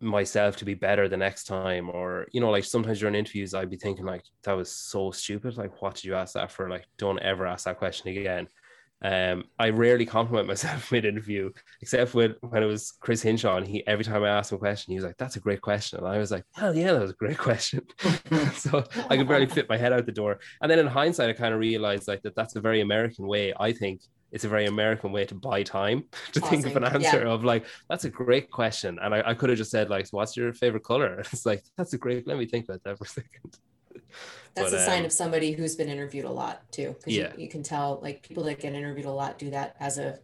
[0.00, 3.70] myself to be better the next time or you know like sometimes during interviews i'd
[3.70, 6.84] be thinking like that was so stupid like what did you ask that for like
[6.98, 8.46] don't ever ask that question again
[9.02, 11.50] um i rarely compliment myself mid interview
[11.82, 14.58] except when when it was chris hinshaw and he every time i asked him a
[14.58, 17.02] question he was like that's a great question and i was like hell yeah that
[17.02, 17.82] was a great question
[18.54, 21.32] so i could barely fit my head out the door and then in hindsight i
[21.32, 24.00] kind of realized like that that's a very american way i think
[24.32, 26.62] it's a very American way to buy time to Pausing.
[26.62, 27.32] think of an answer yeah.
[27.32, 28.98] of like, that's a great question.
[29.00, 31.20] And I, I could have just said, like, what's your favorite color?
[31.32, 33.56] It's like, that's a great, let me think about that for a second.
[34.54, 36.94] That's but, a sign um, of somebody who's been interviewed a lot too.
[36.98, 37.32] Because yeah.
[37.36, 40.18] you, you can tell like people that get interviewed a lot do that as a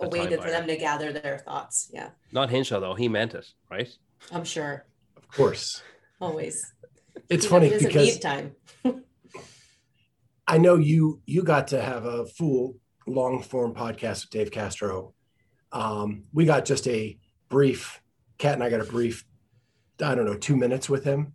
[0.00, 1.90] a A way time to, for them to gather their thoughts.
[1.92, 2.94] Yeah, Not Hinshaw though.
[2.94, 3.88] He meant it, right?
[4.32, 4.86] I'm sure.
[5.16, 5.82] Of course.
[6.20, 6.72] Always.
[7.28, 8.54] It's You know, funny he because time.
[10.46, 15.14] I know you you got to have a full long form podcast with Dave Castro.
[15.72, 17.18] Um, we got just a
[17.48, 18.00] brief.
[18.38, 19.24] Cat and I got a brief.
[20.00, 21.32] I don't know, two minutes with him,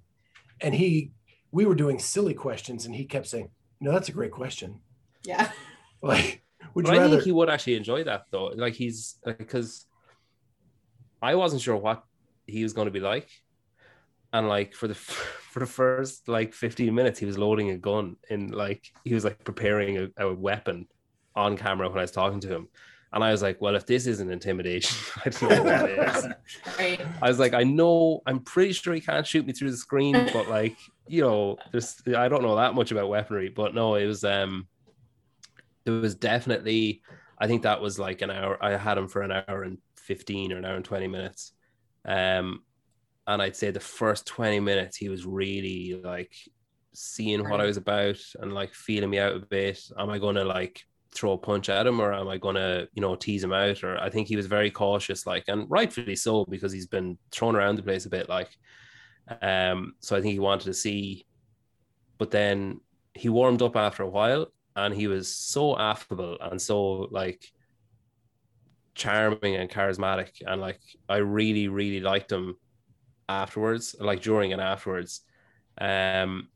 [0.61, 1.11] and he
[1.53, 4.81] we were doing silly questions, and he kept saying, "No, that's a great question."
[5.23, 5.49] Yeah.
[6.05, 8.47] Like, would But you I think he would actually enjoy that though.
[8.47, 9.85] Like he's because
[11.21, 12.03] I wasn't sure what
[12.45, 13.29] he was going to be like,
[14.33, 14.95] and like for the
[15.53, 19.23] for the first like fifteen minutes, he was loading a gun and like he was
[19.23, 20.87] like preparing a, a weapon
[21.37, 22.67] on camera when I was talking to him,
[23.13, 26.27] and I was like, well, if this isn't intimidation, I don't know what is.
[26.79, 27.01] Right.
[27.21, 30.13] I was like, I know, I'm pretty sure he can't shoot me through the screen,
[30.33, 30.75] but like,
[31.07, 34.67] you know, there's, I don't know that much about weaponry, but no, it was, um,
[35.85, 37.03] it was definitely,
[37.37, 38.57] I think that was like an hour.
[38.63, 41.53] I had him for an hour and 15 or an hour and 20 minutes.
[42.05, 42.63] Um,
[43.27, 46.33] and I'd say the first 20 minutes, he was really like
[46.93, 49.79] seeing what I was about and like feeling me out a bit.
[49.97, 52.87] Am I going to like throw a punch at him or am I going to,
[52.93, 53.83] you know, tease him out?
[53.83, 57.55] Or I think he was very cautious, like, and rightfully so, because he's been thrown
[57.55, 58.49] around the place a bit, like,
[59.41, 61.25] um, so I think he wanted to see,
[62.17, 62.81] but then
[63.13, 67.45] he warmed up after a while and he was so affable and so like
[68.95, 70.41] charming and charismatic.
[70.45, 72.55] And like, I really, really liked him
[73.29, 75.21] afterwards, like during and afterwards.
[75.79, 76.49] Um,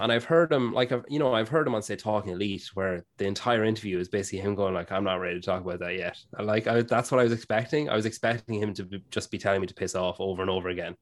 [0.00, 2.70] and I've heard him like I've you know I've heard him on say Talking Elite
[2.74, 5.78] where the entire interview is basically him going like I'm not ready to talk about
[5.80, 6.18] that yet.
[6.38, 7.88] Like I, that's what I was expecting.
[7.88, 10.50] I was expecting him to be, just be telling me to piss off over and
[10.50, 10.96] over again.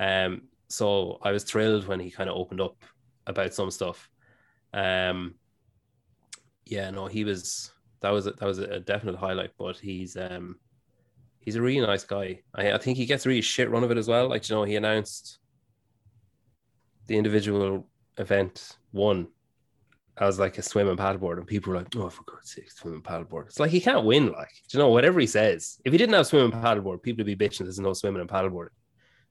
[0.00, 2.76] Um, so I was thrilled when he kind of opened up
[3.26, 4.08] about some stuff.
[4.74, 5.34] Um,
[6.66, 9.52] yeah, no, he was that was a, that was a definite highlight.
[9.56, 10.56] But he's um
[11.38, 12.40] he's a really nice guy.
[12.52, 14.28] I, I think he gets really shit run of it as well.
[14.28, 15.38] Like you know, he announced
[17.06, 17.86] the individual
[18.18, 19.28] event won
[20.20, 22.94] as like a swim and paddleboard, and people were like, "Oh, for God's sake, swim
[22.94, 24.32] and paddleboard!" It's like he can't win.
[24.32, 27.38] Like, you know, whatever he says, if he didn't have swim and paddleboard, people would
[27.38, 28.68] be bitching there's no swimming and paddleboard,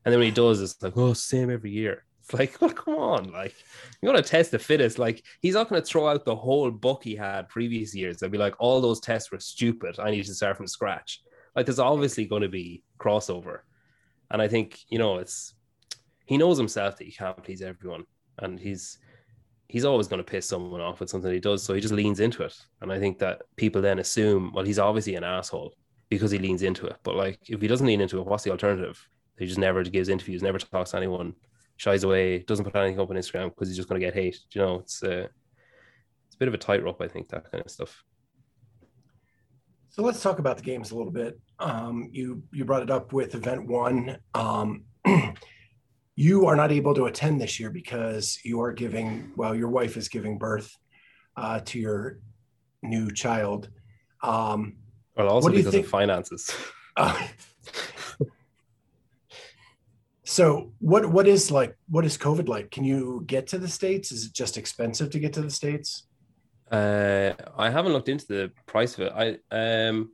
[0.05, 2.95] And then when he does, it's like, "Oh, same every year." It's like, well, come
[2.95, 3.55] on, like
[4.01, 4.99] you're gonna test the fittest.
[4.99, 8.37] Like he's not gonna throw out the whole book he had previous years and be
[8.37, 9.99] like, all those tests were stupid.
[9.99, 11.21] I need to start from scratch.
[11.55, 13.61] Like there's obviously going to be crossover,
[14.29, 15.55] and I think you know it's
[16.25, 18.03] he knows himself that he can't please everyone,
[18.39, 18.99] and he's
[19.67, 21.61] he's always going to piss someone off with something he does.
[21.63, 24.79] So he just leans into it, and I think that people then assume, well, he's
[24.79, 25.73] obviously an asshole
[26.09, 26.97] because he leans into it.
[27.03, 29.07] But like, if he doesn't lean into it, what's the alternative?
[29.37, 31.35] He just never gives interviews, never talks to anyone,
[31.75, 34.39] shies away, doesn't put anything up on Instagram because he's just going to get hate.
[34.51, 35.27] You know, it's uh,
[36.27, 38.03] it's a bit of a tightrope, I think, that kind of stuff.
[39.89, 41.39] So let's talk about the games a little bit.
[41.59, 44.17] Um, you you brought it up with event one.
[44.33, 44.83] Um,
[46.17, 49.31] you are not able to attend this year because you are giving.
[49.35, 50.75] Well, your wife is giving birth
[51.37, 52.19] uh, to your
[52.81, 53.69] new child.
[54.23, 54.77] Um,
[55.15, 56.51] Well, also What do you because of finances.
[56.97, 57.15] uh,
[60.25, 62.71] so what what is like what is COVID like?
[62.71, 64.11] Can you get to the states?
[64.11, 66.07] Is it just expensive to get to the states?
[66.71, 69.13] Uh, I haven't looked into the price of it.
[69.15, 69.37] I
[69.87, 70.09] um,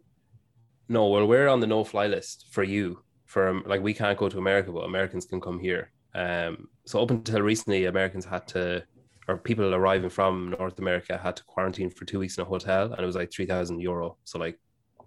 [0.90, 3.00] no, well, we're on the no-fly list for you.
[3.26, 5.93] For like, we can't go to America, but Americans can come here.
[6.16, 8.84] Um, so up until recently, Americans had to,
[9.28, 12.92] or people arriving from North America had to quarantine for two weeks in a hotel,
[12.92, 14.60] and it was like three thousand euro, so like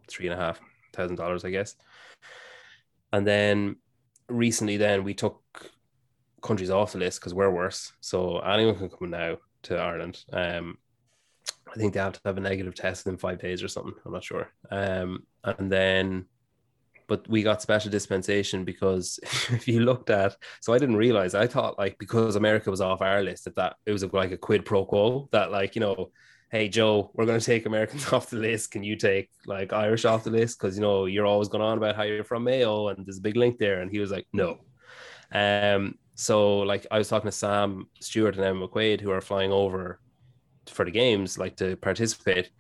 [0.09, 0.61] three and a half
[0.95, 1.77] thousand dollars, I guess.
[3.13, 3.77] And then
[4.29, 5.43] recently, then we took
[6.43, 7.93] countries off the list because we're worse.
[8.01, 10.25] So anyone can come now to Ireland.
[10.33, 10.79] Um,
[11.69, 13.95] I think they have to have a negative test in five days or something.
[14.05, 14.49] I'm not sure.
[14.71, 16.27] Um, and then,
[17.09, 19.19] but we got special dispensation because
[19.51, 21.35] if you looked at, so I didn't realize.
[21.35, 24.37] I thought like because America was off our list that that it was like a
[24.37, 26.11] quid pro quo that like you know,
[26.51, 28.71] hey Joe, we're going to take Americans off the list.
[28.71, 30.59] Can you take like Irish off the list?
[30.59, 33.23] Because you know you're always going on about how you're from Mayo and there's a
[33.23, 33.81] big link there.
[33.81, 34.59] And he was like, no.
[35.33, 35.97] Um.
[36.15, 40.01] So like I was talking to Sam Stewart and Emma McQuaid who are flying over
[40.67, 42.51] for the games, like to participate.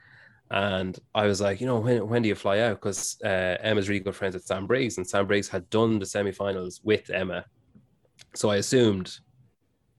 [0.50, 2.76] And I was like, you know, when when do you fly out?
[2.76, 6.04] Because uh, Emma's really good friends with Sam Briggs, and Sam Briggs had done the
[6.04, 7.44] semifinals with Emma.
[8.34, 9.18] So I assumed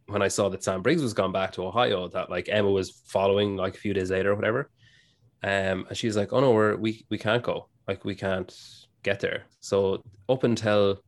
[0.08, 3.02] when I saw that Sam Briggs was gone back to Ohio that like Emma was
[3.08, 4.70] following like a few days later or whatever.
[5.44, 8.54] Um, and she's like, oh no, we're we we can't go, like we can't
[9.04, 9.44] get there.
[9.60, 11.02] So up until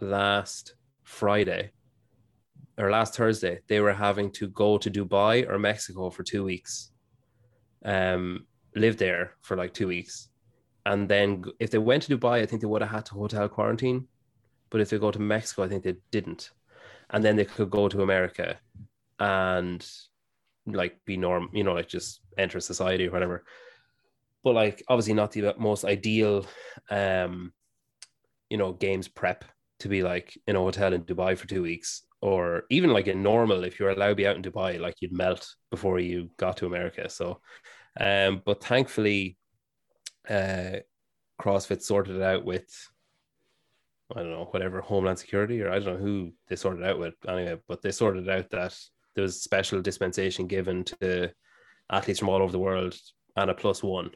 [0.00, 1.70] last Friday,
[2.78, 6.90] or last Thursday, they were having to go to Dubai or Mexico for two weeks.
[7.84, 10.28] Um, live there for like two weeks,
[10.86, 13.48] and then if they went to Dubai, I think they would have had to hotel
[13.48, 14.08] quarantine.
[14.70, 16.50] But if they go to Mexico, I think they didn't,
[17.10, 18.58] and then they could go to America,
[19.18, 19.86] and
[20.66, 23.44] like be norm, you know, like just enter society or whatever.
[24.42, 26.46] But like obviously not the most ideal,
[26.90, 27.52] um,
[28.50, 29.44] you know, games prep
[29.80, 33.22] to be like in a hotel in Dubai for two weeks, or even like in
[33.22, 36.56] normal, if you're allowed to be out in Dubai, like you'd melt before you got
[36.58, 37.08] to America.
[37.08, 37.40] So,
[38.00, 39.36] um, but thankfully,
[40.28, 40.78] uh,
[41.40, 42.66] CrossFit sorted it out with,
[44.14, 47.14] I don't know, whatever Homeland Security or I don't know who they sorted out with
[47.28, 48.76] anyway, but they sorted out that
[49.14, 51.30] there was special dispensation given to
[51.90, 52.96] athletes from all over the world
[53.36, 54.10] and a plus one.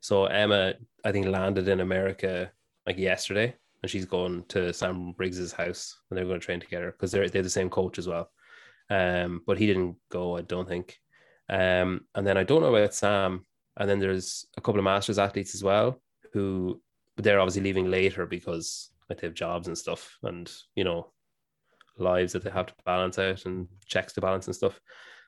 [0.00, 2.50] So Emma, I think, landed in America
[2.86, 6.92] like yesterday, and she's going to Sam Briggs's house, and they're going to train together
[6.92, 8.30] because they're they're the same coach as well.
[8.90, 10.98] Um, but he didn't go, I don't think.
[11.52, 13.44] Um, and then I don't know about Sam.
[13.76, 16.00] And then there's a couple of masters athletes as well
[16.32, 16.80] who
[17.18, 21.12] they're obviously leaving later because like they have jobs and stuff, and you know,
[21.98, 24.80] lives that they have to balance out and checks to balance and stuff.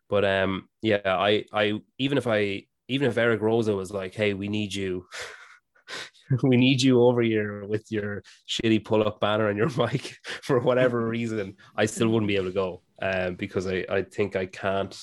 [0.08, 4.34] But um, yeah, I I even if I even if Eric Roza was like, hey,
[4.34, 5.06] we need you.
[6.42, 11.06] we need you over here with your shitty pull-up banner and your mic for whatever
[11.06, 11.56] reason.
[11.76, 14.98] I still wouldn't be able to go um, because I, I think I can't.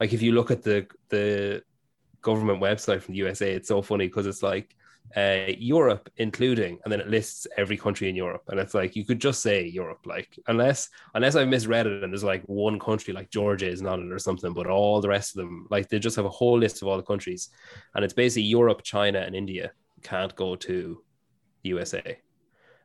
[0.00, 1.62] Like if you look at the the
[2.20, 4.74] government website from the USA, it's so funny because it's like
[5.16, 9.04] uh, Europe, including, and then it lists every country in Europe, and it's like you
[9.04, 13.14] could just say Europe, like unless unless I misread it and there's like one country
[13.14, 15.98] like Georgia is not it or something, but all the rest of them, like they
[15.98, 17.48] just have a whole list of all the countries,
[17.94, 21.02] and it's basically Europe, China, and India can't go to
[21.62, 22.18] the USA,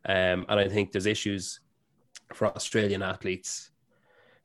[0.05, 1.59] um, and I think there's issues
[2.33, 3.71] for Australian athletes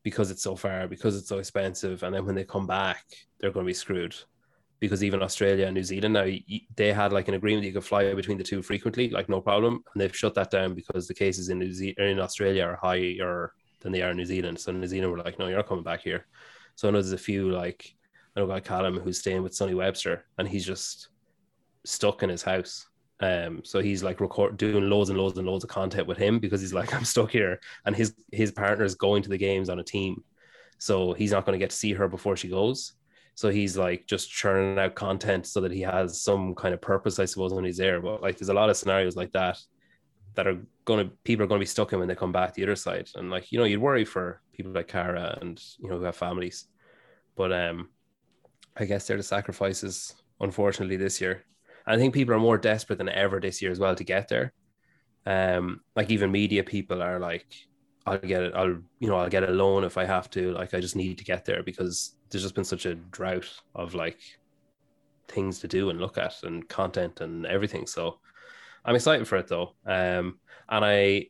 [0.03, 3.05] because it's so far, because it's so expensive, and then when they come back,
[3.39, 4.15] they're going to be screwed
[4.81, 6.29] because even Australia and New Zealand now
[6.77, 9.83] they had like an agreement you could fly between the two frequently, like no problem,
[9.93, 13.93] and they've shut that down because the cases in New in Australia are higher than
[13.93, 14.59] they are in New Zealand.
[14.59, 16.27] So New Zealand were like, no, you're not coming back here.
[16.77, 17.95] So I know there's a few like
[18.37, 21.09] I know guy Callum who's staying with Sonny Webster, and he's just
[21.85, 22.89] stuck in his house.
[23.21, 26.39] Um, so he's like record doing loads and loads and loads of content with him
[26.39, 29.69] because he's like, I'm stuck here, and his his partner is going to the games
[29.69, 30.23] on a team,
[30.79, 32.93] so he's not going to get to see her before she goes.
[33.35, 37.21] So he's like just churning out content so that he has some kind of purpose,
[37.21, 38.01] I suppose, when he's there.
[38.01, 39.59] But like, there's a lot of scenarios like that
[40.35, 42.55] that are going to people are going to be stuck in when they come back
[42.55, 43.09] the other side.
[43.15, 46.17] And like, you know, you'd worry for people like Kara and you know who have
[46.17, 46.67] families.
[47.37, 47.91] But um,
[48.77, 51.45] I guess they're the sacrifices, unfortunately, this year.
[51.89, 54.53] I think people are more desperate than ever this year as well to get there.
[55.27, 57.47] Um, like even media people are like,
[58.07, 58.55] I'll get it.
[58.55, 60.53] I'll you know I'll get a loan if I have to.
[60.53, 63.95] Like I just need to get there because there's just been such a drought of
[63.95, 64.19] like
[65.29, 67.87] things to do and look at and content and everything.
[67.87, 68.19] So
[68.85, 69.75] I'm excited for it though.
[69.87, 71.27] Um, and I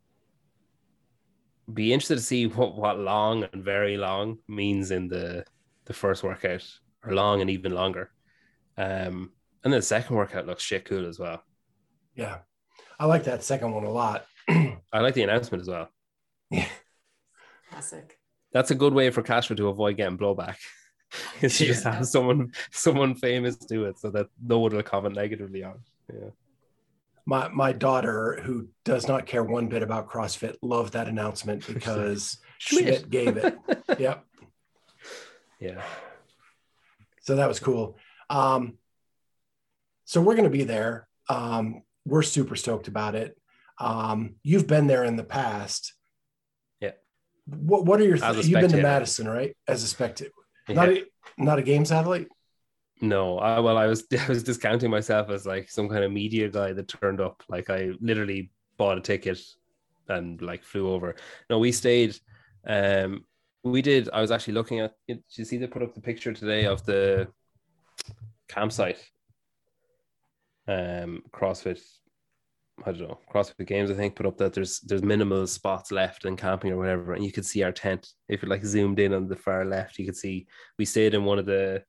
[1.73, 5.45] be interested to see what what long and very long means in the
[5.85, 6.65] the first workout
[7.05, 8.11] or long and even longer.
[8.77, 9.33] Um,
[9.65, 11.43] and then the second workout looks shit cool as well.
[12.15, 12.39] Yeah,
[12.99, 14.27] I like that second one a lot.
[14.49, 15.89] I like the announcement as well.
[16.51, 16.67] Yeah.
[17.71, 18.19] Classic.
[18.53, 20.57] That's a good way for Castro to avoid getting blowback.
[21.41, 25.15] is to just have someone someone famous do it so that no one will comment
[25.15, 25.81] negatively on.
[26.13, 26.31] Yeah.
[27.27, 32.39] My my daughter, who does not care one bit about CrossFit, loved that announcement because
[32.59, 33.59] Schmidt gave it.
[33.99, 34.25] Yep.
[35.61, 35.83] Yeah.
[37.23, 37.97] So that was cool.
[38.31, 38.79] Um,
[40.09, 41.07] so we're going to be there.
[41.29, 43.37] Um, we're super stoked about it.
[43.79, 45.93] Um, you've been there in the past.
[46.81, 46.93] Yeah.
[47.45, 48.15] What What are your?
[48.17, 48.83] As a Th- you've been to.
[48.83, 49.55] Madison, right?
[49.69, 50.31] As a spectator,
[50.67, 50.75] Yeah.
[50.77, 51.05] not a
[51.37, 52.29] not a games athlete.
[53.03, 56.49] No, I, well, I was I was discounting myself as like some kind of media
[56.49, 57.43] guy that turned up.
[57.51, 59.39] Like I literally bought a ticket
[60.09, 61.17] and like flew over.
[61.51, 62.17] No, we stayed.
[62.67, 63.27] Um,
[63.63, 64.09] we did.
[64.11, 64.95] I was actually looking at.
[65.07, 67.29] Did you see they put up the picture today of the
[68.49, 68.99] campsite?
[70.69, 71.81] Um, CrossFit.
[72.87, 73.19] I don't know.
[73.33, 76.77] CrossFit Games, I think, put up that there's there's minimal spots left in camping or
[76.77, 78.09] whatever, and you could see our tent.
[78.29, 80.47] If you like zoomed in on the far left, you could see
[80.79, 81.83] we stayed in one of the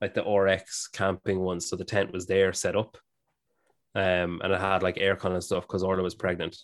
[0.00, 1.68] like the RX camping ones.
[1.68, 2.98] So the tent was there set up.
[3.94, 6.56] Um, and it had like aircon and stuff because Orla was pregnant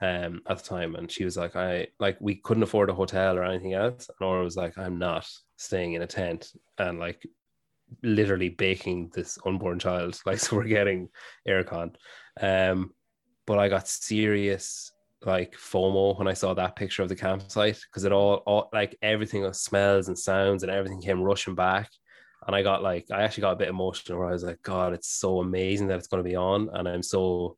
[0.00, 0.94] um at the time.
[0.94, 4.08] And she was like, I like we couldn't afford a hotel or anything else.
[4.08, 7.26] And Orla was like, I'm not staying in a tent and like
[8.02, 10.20] literally baking this unborn child.
[10.26, 11.08] Like so we're getting
[11.48, 11.94] aircon.
[12.40, 12.92] Um,
[13.46, 14.92] but I got serious
[15.24, 18.96] like FOMO when I saw that picture of the campsite because it all, all like
[19.02, 21.88] everything smells and sounds and everything came rushing back
[22.46, 24.92] And I got like, I actually got a bit emotional where I was like, God,
[24.92, 26.70] it's so amazing that it's going to be on.
[26.72, 27.56] And I'm so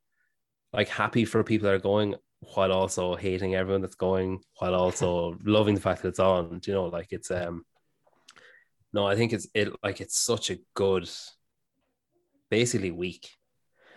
[0.73, 2.15] like happy for people that are going
[2.55, 6.59] while also hating everyone that's going, while also loving the fact that it's on.
[6.59, 7.65] Do you know, like it's, um,
[8.95, 11.11] no, I think it's, it like, it's such a good,
[12.51, 13.29] basically week.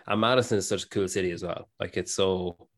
[0.08, 1.68] And Madison is such a cool city as well.
[1.78, 2.68] Like it's so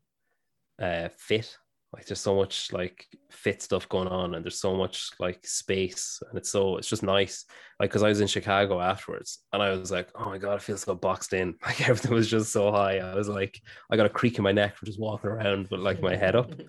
[0.80, 1.56] uh, fit.
[1.92, 6.22] Like there's so much like fit stuff going on and there's so much like space
[6.28, 7.46] and it's so it's just nice.
[7.80, 10.58] Like because i was in chicago afterwards and i was like oh my god i
[10.58, 11.54] feel so boxed in.
[11.66, 12.98] Like everything was just so high.
[12.98, 13.60] I was like
[13.90, 16.36] i got a creak in my neck from just walking around with like my head
[16.36, 16.52] up.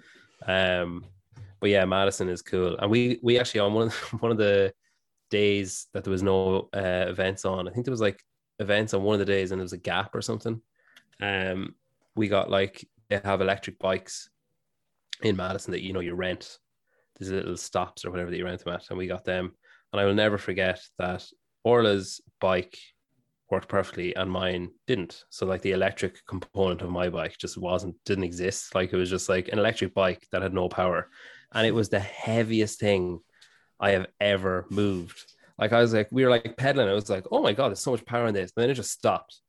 [0.48, 1.06] Um
[1.60, 2.76] but yeah madison is cool.
[2.80, 4.74] And we we actually on one of the, one of the
[5.32, 8.22] days that there was no uh, events on i think there was like
[8.60, 10.62] events on one of the days and there was a gap or something
[11.22, 11.74] um
[12.16, 14.30] we got like they have electric bikes
[15.22, 16.58] in Madison that you know you rent.
[17.18, 19.52] There's little stops or whatever that you rent them at, and we got them.
[19.92, 21.26] And I will never forget that
[21.64, 22.78] Orla's bike
[23.50, 25.26] worked perfectly and mine didn't.
[25.30, 28.74] So like the electric component of my bike just wasn't didn't exist.
[28.74, 31.10] Like it was just like an electric bike that had no power.
[31.54, 33.20] And it was the heaviest thing
[33.82, 35.26] I have ever moved.
[35.58, 36.88] Like I was like, we were like pedaling.
[36.88, 38.54] I was like, oh my god, there's so much power in this.
[38.56, 39.40] And then it just stopped.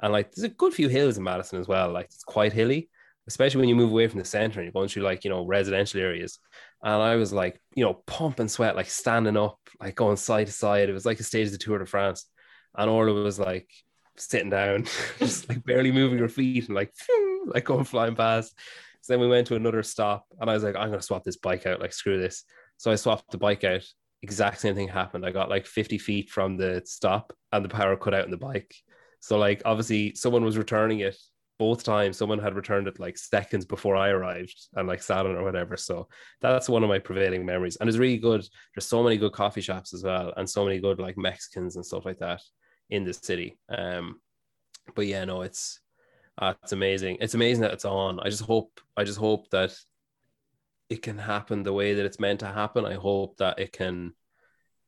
[0.00, 1.92] And like there's a good few hills in Madison as well.
[1.92, 2.88] Like it's quite hilly
[3.30, 5.44] especially when you move away from the center and you're going through like you know
[5.44, 6.38] residential areas
[6.82, 10.52] and i was like you know pumping sweat like standing up like going side to
[10.52, 12.26] side it was like a stage of the tour de france
[12.76, 13.68] and orla was like
[14.16, 14.84] sitting down
[15.18, 16.92] just like barely moving her feet and like
[17.46, 18.58] like going flying past
[19.02, 21.22] so then we went to another stop and i was like i'm going to swap
[21.22, 22.44] this bike out like screw this
[22.80, 23.84] so i swapped the bike out
[24.22, 27.96] exact same thing happened i got like 50 feet from the stop and the power
[27.96, 28.74] cut out in the bike
[29.20, 31.16] so like obviously someone was returning it
[31.60, 35.36] both times someone had returned it like seconds before I arrived and like sat on
[35.36, 35.76] or whatever.
[35.76, 36.08] So
[36.40, 37.76] that's one of my prevailing memories.
[37.76, 38.48] And it's really good.
[38.74, 41.84] There's so many good coffee shops as well, and so many good like Mexicans and
[41.84, 42.40] stuff like that
[42.88, 43.58] in the city.
[43.68, 44.20] Um,
[44.94, 45.80] but yeah, no, it's
[46.38, 47.18] uh, it's amazing.
[47.20, 48.20] It's amazing that it's on.
[48.20, 49.74] I just hope I just hope that
[50.90, 52.84] it can happen the way that it's meant to happen.
[52.84, 54.12] I hope that it can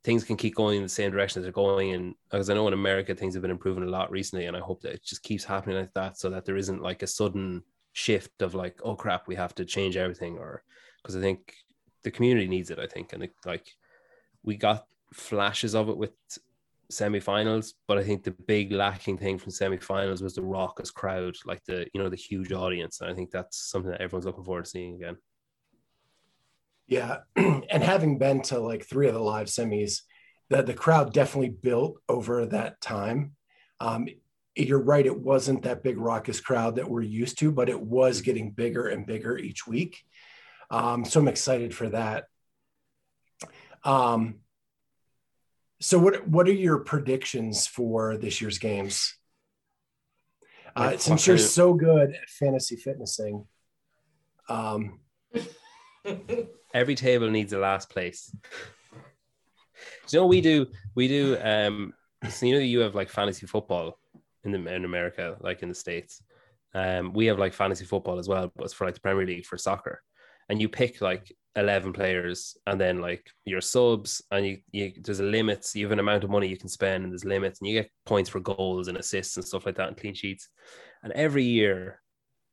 [0.05, 1.93] things can keep going in the same direction as they're going.
[1.93, 4.61] And because I know in America things have been improving a lot recently, and I
[4.61, 7.63] hope that it just keeps happening like that, so that there isn't like a sudden
[7.93, 10.65] shift of like, oh crap, we have to change everything, or
[11.01, 11.55] because I think
[12.03, 12.81] the community needs it.
[12.81, 13.71] I think, and it, like
[14.43, 16.11] we got flashes of it with
[16.91, 21.65] semifinals, but I think the big lacking thing from semifinals was the raucous crowd, like
[21.65, 24.65] the you know the huge audience, and I think that's something that everyone's looking forward
[24.65, 25.17] to seeing again.
[26.93, 30.03] Yeah, and having been to like three of the live semis,
[30.51, 33.33] the the crowd definitely built over that time.
[33.81, 34.09] Um,
[34.55, 38.21] you're right; it wasn't that big raucous crowd that we're used to, but it was
[38.21, 40.05] getting bigger and bigger each week.
[40.71, 42.25] Um, so I'm excited for that.
[43.85, 44.41] Um,
[45.81, 49.17] so what what are your predictions for this year's games?
[50.77, 53.47] Uh, since you're so good at fantasy fitnessing,
[54.51, 55.01] um,
[56.75, 58.35] Every table needs a last place.
[60.11, 60.67] You know we do?
[60.95, 61.39] We do.
[61.41, 61.95] Um,
[62.29, 63.99] so you know you have like fantasy football
[64.45, 66.23] in the in America, like in the states.
[66.75, 69.47] Um, we have like fantasy football as well, but it's for like the Premier League
[69.47, 70.03] for soccer.
[70.49, 75.21] And you pick like eleven players, and then like your subs, and you, you there's
[75.21, 75.67] a limit.
[75.75, 77.91] You have an amount of money you can spend, and there's limits, and you get
[78.07, 80.49] points for goals and assists and stuff like that, and clean sheets.
[81.03, 82.01] And every year,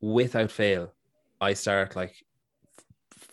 [0.01, 0.93] without fail,
[1.39, 2.15] I start like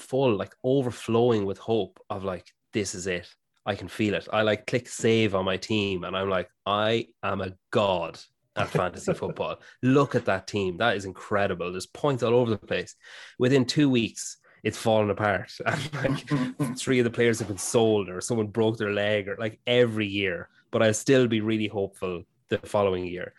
[0.08, 3.28] full, like overflowing with hope of like, this is it.
[3.64, 4.28] I can feel it.
[4.32, 8.18] I like click save on my team and I'm like, I am a god
[8.54, 9.60] at fantasy football.
[9.82, 10.76] Look at that team.
[10.76, 11.70] That is incredible.
[11.72, 12.94] There's points all over the place.
[13.38, 15.52] Within two weeks, it's fallen apart.
[15.66, 19.36] And like three of the players have been sold or someone broke their leg or
[19.38, 20.48] like every year.
[20.70, 23.34] But I'll still be really hopeful the following year.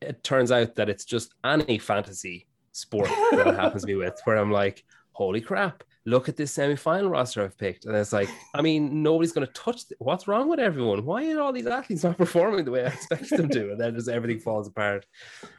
[0.00, 4.36] It turns out that it's just any fantasy sport that happens to be with where
[4.36, 7.84] I'm like, holy crap, look at this semi-final roster I've picked.
[7.84, 9.88] And it's like, I mean, nobody's going to touch.
[9.88, 11.04] Th- What's wrong with everyone?
[11.04, 13.72] Why are all these athletes not performing the way I expected them to?
[13.72, 15.06] And then just everything falls apart.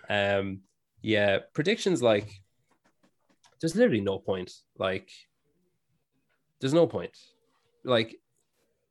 [0.09, 0.61] Um,
[1.01, 2.29] yeah, predictions like
[3.59, 4.51] there's literally no point.
[4.77, 5.09] Like,
[6.59, 7.15] there's no point.
[7.83, 8.19] Like,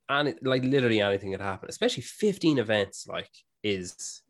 [0.09, 3.07] and like literally anything could happen, especially 15 events.
[3.07, 3.29] Like,
[3.63, 4.21] is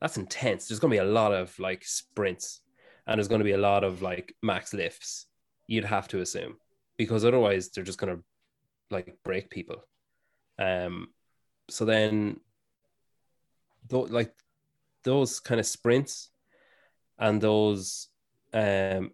[0.00, 0.68] that's intense.
[0.68, 2.60] There's going to be a lot of like sprints,
[3.06, 5.26] and there's going to be a lot of like max lifts
[5.66, 6.56] you'd have to assume
[6.96, 8.22] because otherwise they're just going to
[8.90, 9.84] like break people
[10.58, 11.08] um
[11.68, 12.38] so then
[13.90, 14.32] th- like
[15.02, 16.30] those kind of sprints
[17.18, 18.08] and those
[18.54, 19.10] um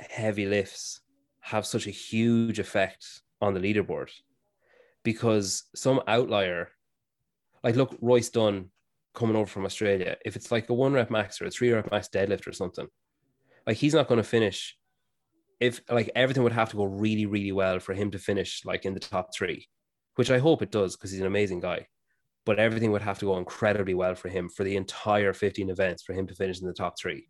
[0.00, 1.00] heavy lifts
[1.40, 4.10] have such a huge effect on the leaderboard
[5.02, 6.68] because some outlier
[7.66, 8.70] like look, Royce Dunne
[9.12, 10.16] coming over from Australia.
[10.24, 12.86] If it's like a one rep max or a three rep max deadlift or something,
[13.66, 14.76] like he's not going to finish.
[15.58, 18.84] If like everything would have to go really, really well for him to finish like
[18.84, 19.68] in the top three,
[20.16, 21.86] which I hope it does because he's an amazing guy.
[22.44, 26.02] But everything would have to go incredibly well for him for the entire 15 events
[26.02, 27.28] for him to finish in the top three.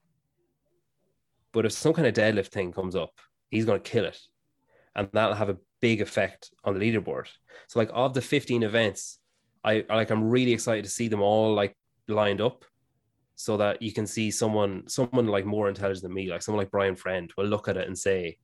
[1.53, 3.12] But if some kind of deadlift thing comes up,
[3.51, 4.18] he's going to kill it.
[4.95, 7.29] And that'll have a big effect on the leaderboard.
[7.68, 9.18] So, like, of the 15 events,
[9.64, 11.77] I like, I'm really excited to see them all like
[12.09, 12.64] lined up
[13.37, 16.70] so that you can see someone, someone like more intelligent than me, like someone like
[16.70, 18.39] Brian Friend will look at it and say,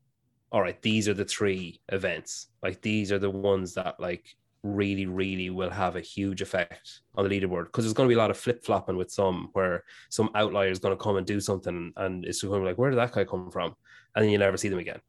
[0.53, 2.49] all right, these are the three events.
[2.63, 4.27] Like, these are the ones that like
[4.63, 8.19] really, really will have a huge effect on the leaderboard because there's going to be
[8.19, 11.27] a lot of flip flopping with some where some outlier is going to come and
[11.27, 13.75] do something and it's going to be like, where did that guy come from?
[14.15, 15.01] And then you'll never see them again.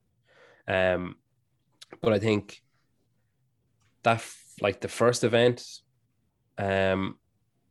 [0.65, 1.15] Um,
[2.01, 2.61] but I think
[4.03, 4.23] that
[4.61, 5.65] like the first event,
[6.57, 7.17] um,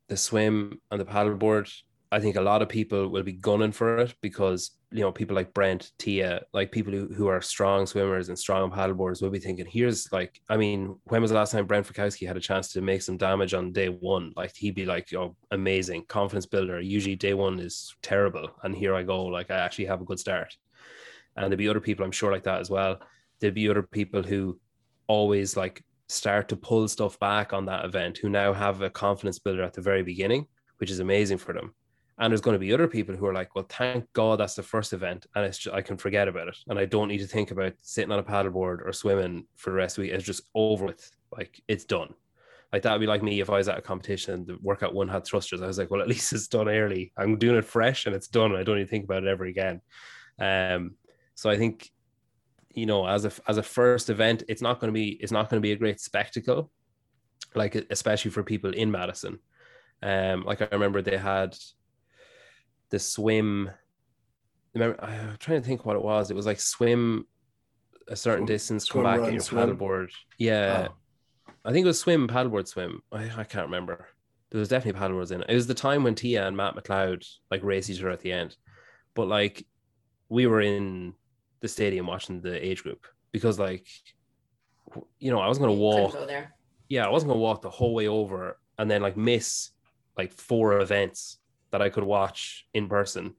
[0.08, 1.72] the swim and the paddleboard,
[2.12, 5.34] I think a lot of people will be gunning for it because you know people
[5.34, 9.38] like Brent, Tia, like people who, who are strong swimmers and strong paddleboarders will be
[9.38, 12.70] thinking, here's like, I mean, when was the last time Brent Fikowski had a chance
[12.74, 14.34] to make some damage on day one?
[14.36, 16.82] Like he'd be like, oh, amazing confidence builder.
[16.82, 20.20] Usually day one is terrible, and here I go, like I actually have a good
[20.20, 20.54] start.
[21.34, 22.98] And there'll be other people I'm sure like that as well.
[23.40, 24.60] There'll be other people who
[25.06, 29.38] always like start to pull stuff back on that event who now have a confidence
[29.38, 30.46] builder at the very beginning,
[30.76, 31.72] which is amazing for them
[32.18, 34.62] and there's going to be other people who are like, well, thank God that's the
[34.62, 37.26] first event, and it's just, I can forget about it, and I don't need to
[37.26, 40.16] think about sitting on a paddleboard or swimming for the rest of the week.
[40.16, 42.14] It's just over with, like it's done.
[42.72, 44.94] Like that would be like me if I was at a competition and the workout
[44.94, 45.60] one had thrusters.
[45.60, 47.12] I was like, well, at least it's done early.
[47.16, 48.52] I'm doing it fresh and it's done.
[48.52, 49.82] And I don't need to think about it ever again.
[50.38, 50.94] Um,
[51.34, 51.90] so I think,
[52.74, 55.50] you know, as a as a first event, it's not going to be it's not
[55.50, 56.70] going to be a great spectacle,
[57.54, 59.38] like especially for people in Madison.
[60.02, 61.54] Um, like I remember they had
[62.93, 63.70] the swim.
[64.74, 66.30] Remember, I'm trying to think what it was.
[66.30, 67.26] It was like swim
[68.09, 70.11] a certain distance, come back run, your paddleboard.
[70.38, 71.53] Yeah, oh.
[71.64, 73.03] I think it was swim, paddleboard, swim.
[73.11, 74.07] I, I can't remember.
[74.51, 75.51] There was definitely paddleboards in it.
[75.51, 78.32] It was the time when Tia and Matt McLeod like raced each other at the
[78.32, 78.57] end,
[79.14, 79.66] but like
[80.28, 81.14] we were in
[81.61, 83.86] the stadium watching the age group because like
[85.18, 86.12] you know I was gonna walk.
[86.12, 86.55] Go there.
[86.90, 89.70] Yeah, I wasn't gonna walk the whole way over and then like miss
[90.18, 91.38] like four events
[91.72, 93.34] that I could watch in person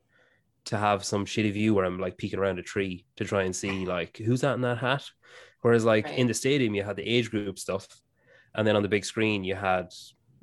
[0.65, 3.55] to have some shitty view where I'm like peeking around a tree to try and
[3.55, 5.05] see like who's that in that hat.
[5.61, 6.19] Whereas like right.
[6.19, 7.87] in the stadium you had the age group stuff,
[8.55, 9.87] and then on the big screen you had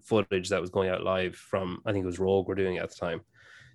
[0.03, 2.83] footage that was going out live from I think it was Rogue were doing it
[2.83, 3.21] at the time.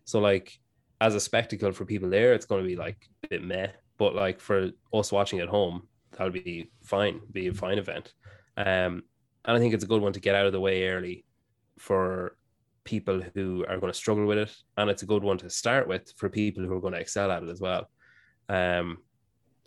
[0.06, 0.58] So like
[1.02, 3.68] as a spectacle for people there, it's going to be like a bit meh.
[3.98, 8.14] But like for us watching at home, that'll be fine, be a fine event.
[8.58, 9.04] Um,
[9.46, 11.26] and I think it's a good one to get out of the way early
[11.78, 12.38] for
[12.86, 15.88] people who are going to struggle with it, and it's a good one to start
[15.88, 17.90] with for people who are going to excel at it as well.
[18.48, 19.00] Um,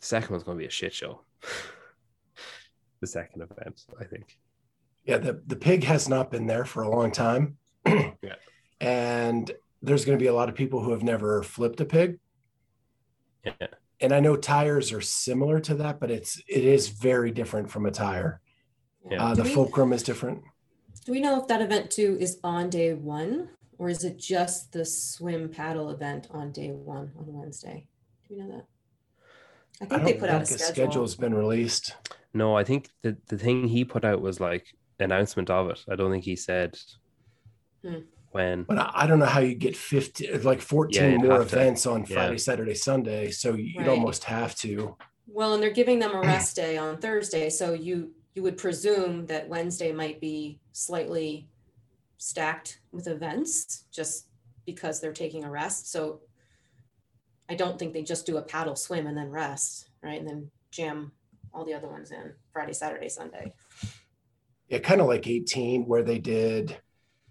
[0.01, 1.23] the second one's going to be a shit show.
[3.01, 4.39] the second event, I think.
[5.05, 7.57] Yeah, the the pig has not been there for a long time.
[7.87, 8.37] yeah,
[8.81, 9.51] and
[9.83, 12.19] there's going to be a lot of people who have never flipped a pig.
[13.45, 13.69] Yeah,
[14.01, 17.87] and I know tires are similar to that, but it's it is very different from
[17.87, 18.41] a tire.
[19.11, 19.25] Yeah.
[19.25, 20.43] Uh, the fulcrum is different.
[21.09, 23.49] Do we know if that event two is on day one
[23.79, 27.87] or is it just the swim paddle event on day one on Wednesday?
[28.29, 28.67] Do we know that?
[29.81, 30.67] I think I they put out a schedule.
[30.67, 31.95] schedule's been released.
[32.35, 34.67] No, I think the, the thing he put out was like
[35.01, 35.83] announcement of it.
[35.91, 36.79] I don't think he said
[37.83, 38.01] hmm.
[38.33, 38.65] when.
[38.65, 41.93] But I, I, don't know how you get 50, like 14 yeah, more events to.
[41.93, 42.37] on Friday.
[42.37, 43.31] Saturday, Sunday.
[43.31, 43.89] So you'd right.
[43.89, 44.95] almost have to.
[45.27, 47.49] Well, and they're giving them a rest day on Thursday.
[47.49, 51.49] So you you would presume that Wednesday might be slightly
[52.19, 54.29] stacked with events just
[54.65, 55.91] because they're taking a rest.
[55.91, 56.21] So
[57.49, 60.21] I don't think they just do a paddle swim and then rest, right?
[60.21, 61.11] And then jam
[61.53, 63.53] all the other ones in Friday, Saturday, Sunday.
[64.69, 66.79] Yeah, kind of like 18, where they did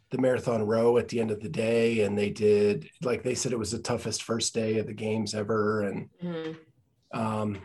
[0.10, 3.54] the marathon row at the end of the day, and they did like they said
[3.54, 7.18] it was the toughest first day of the games ever, and mm-hmm.
[7.18, 7.62] um,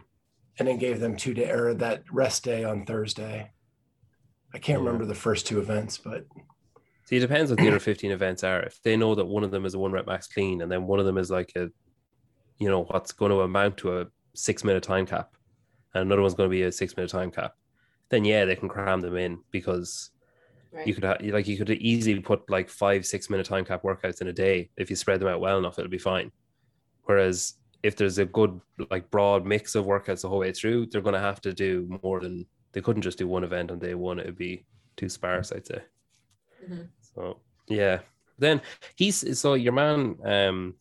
[0.59, 3.51] and then gave them two day or that rest day on Thursday.
[4.55, 4.87] I can't yeah.
[4.87, 6.27] remember the first two events, but
[7.07, 8.61] see, it depends what the other 15 events are.
[8.61, 10.87] If they know that one of them is a one rep max clean and then
[10.87, 11.69] one of them is like a,
[12.59, 15.31] you know, what's going to amount to a six minute time cap
[15.95, 17.55] and another one's going to be a six minute time cap,
[18.11, 20.11] then yeah, they can cram them in because
[20.71, 20.87] right.
[20.87, 24.21] you could have, like, you could easily put like five, six minute time cap workouts
[24.21, 24.71] in a day.
[24.77, 26.31] If you spread them out well enough, it'll be fine.
[27.05, 28.61] Whereas if there's a good
[28.91, 31.89] like broad mix of workouts the whole way through, they're going to have to do
[32.03, 34.19] more than they couldn't just do one event on day one.
[34.19, 34.65] It'd be
[34.97, 35.83] too sparse, I'd say.
[36.69, 36.89] Mhm.
[37.15, 38.01] So yeah.
[38.39, 38.61] Then
[38.97, 40.75] he's so your man um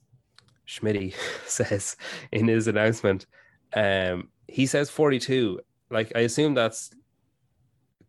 [0.67, 1.13] Schmitty
[1.45, 1.97] says
[2.31, 3.25] in his announcement,
[3.73, 5.59] um, he says 42.
[5.89, 6.91] Like I assume that's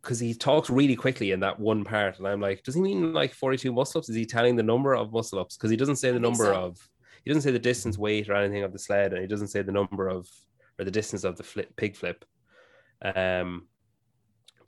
[0.00, 3.12] because he talks really quickly in that one part, and I'm like, does he mean
[3.12, 4.08] like 42 muscle ups?
[4.08, 5.56] Is he telling the number of muscle ups?
[5.56, 6.54] Because he doesn't say the number so.
[6.54, 6.88] of
[7.24, 9.62] he doesn't say the distance, weight, or anything of the sled, and he doesn't say
[9.62, 10.28] the number of
[10.78, 12.24] or the distance of the flip, pig flip.
[13.02, 13.68] Um,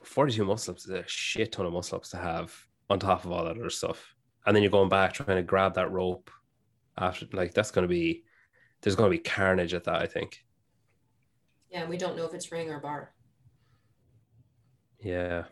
[0.03, 2.55] 42 muscle ups is a shit ton of muscle ups to have
[2.91, 4.15] on top of all that other stuff.
[4.47, 6.31] And then you're going back trying to grab that rope
[6.99, 8.25] after, like, that's going to be,
[8.83, 10.45] there's going to be carnage at that, I think.
[11.71, 13.15] Yeah, we don't know if it's ring or bar.
[15.01, 15.45] Yeah.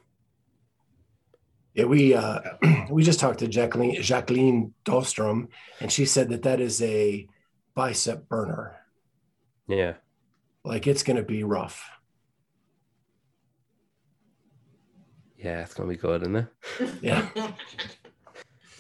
[1.75, 2.41] Yeah, we uh,
[2.91, 5.49] we just talked to Jacqueline Jacqueline Dahlstrom,
[5.81, 7.27] and she said that that is a
[7.75, 8.77] bicep burner.
[9.67, 9.95] Yeah.
[10.65, 11.89] Like it's going to be rough.
[15.39, 15.63] Yeah.
[15.63, 16.47] It's going to be good, isn't it?
[17.03, 17.29] Yeah.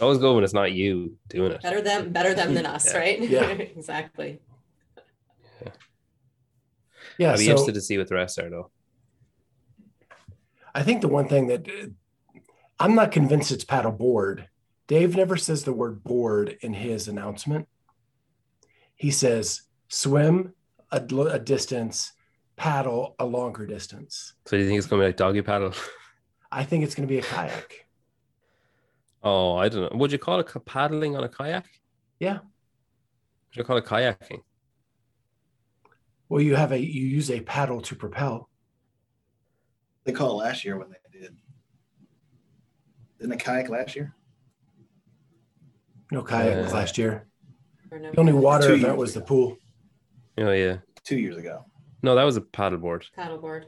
[0.00, 1.62] Always good when it's not you doing it.
[1.62, 2.98] better them, better them than us, Yeah.
[2.98, 3.20] right?
[3.22, 3.48] Yeah.
[3.50, 4.40] exactly.
[7.18, 8.70] Yeah, I'd be so interested to see what the rest are, though.
[10.74, 11.86] I think the one thing that uh,
[12.78, 14.48] I'm not convinced it's paddle board.
[14.86, 17.68] Dave never says the word board in his announcement.
[18.94, 20.54] He says swim
[20.90, 22.12] a, a distance,
[22.56, 24.34] paddle a longer distance.
[24.46, 25.72] So do you think it's going to be like doggy paddle?
[26.52, 27.86] I think it's going to be a kayak.
[29.22, 29.98] Oh, I don't know.
[29.98, 31.66] Would you call it paddling on a kayak?
[32.18, 32.38] Yeah.
[33.52, 34.40] Would you call it kayaking?
[36.28, 38.48] Well, you have a you use a paddle to propel.
[40.04, 40.96] They call it last year when they
[43.22, 43.28] did.
[43.28, 44.14] Didn't a kayak last year?
[46.10, 47.26] No kayak was Uh, last year.
[47.90, 49.56] The only water event years was the pool.
[50.38, 50.78] Oh, yeah.
[51.04, 51.64] Two years ago.
[52.02, 53.64] No, that was a paddleboard, paddleboard.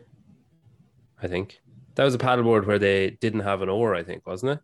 [1.23, 1.61] I think.
[1.95, 4.59] That was a paddleboard where they didn't have an oar, I think, wasn't it?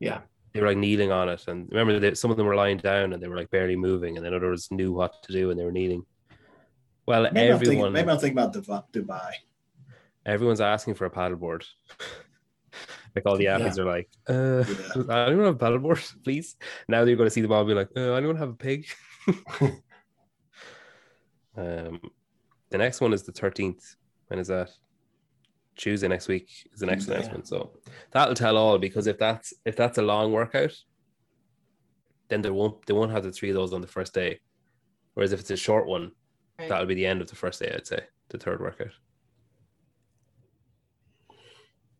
[0.00, 0.20] Yeah.
[0.52, 1.48] They were like kneeling on it.
[1.48, 4.16] And remember, they, some of them were lying down and they were like barely moving.
[4.16, 6.04] And then others knew what to do and they were kneeling.
[7.06, 8.84] Well, Maybe, I'm, thinking, everyone, maybe I'm thinking about Dubai.
[8.92, 9.32] Dubai.
[10.26, 11.64] everyone's asking for a paddleboard.
[13.14, 13.56] like all the Yeah.
[13.56, 15.02] athletes are like, uh, Yeah.
[15.10, 16.56] I don't have a paddleboard, please.
[16.88, 18.86] Now you're going to see them all be like, uh, anyone have a pig?
[21.56, 22.00] um,
[22.70, 23.96] the next one is the 13th.
[24.28, 24.70] When is that?
[25.76, 27.14] Tuesday next week is the next Tuesday.
[27.14, 27.48] announcement.
[27.48, 27.72] So
[28.12, 30.72] that'll tell all because if that's if that's a long workout,
[32.28, 34.38] then they won't they won't have the three of those on the first day.
[35.14, 36.12] Whereas if it's a short one,
[36.58, 36.68] Right.
[36.68, 38.92] that'll be the end of the first day, I'd say, the third workout.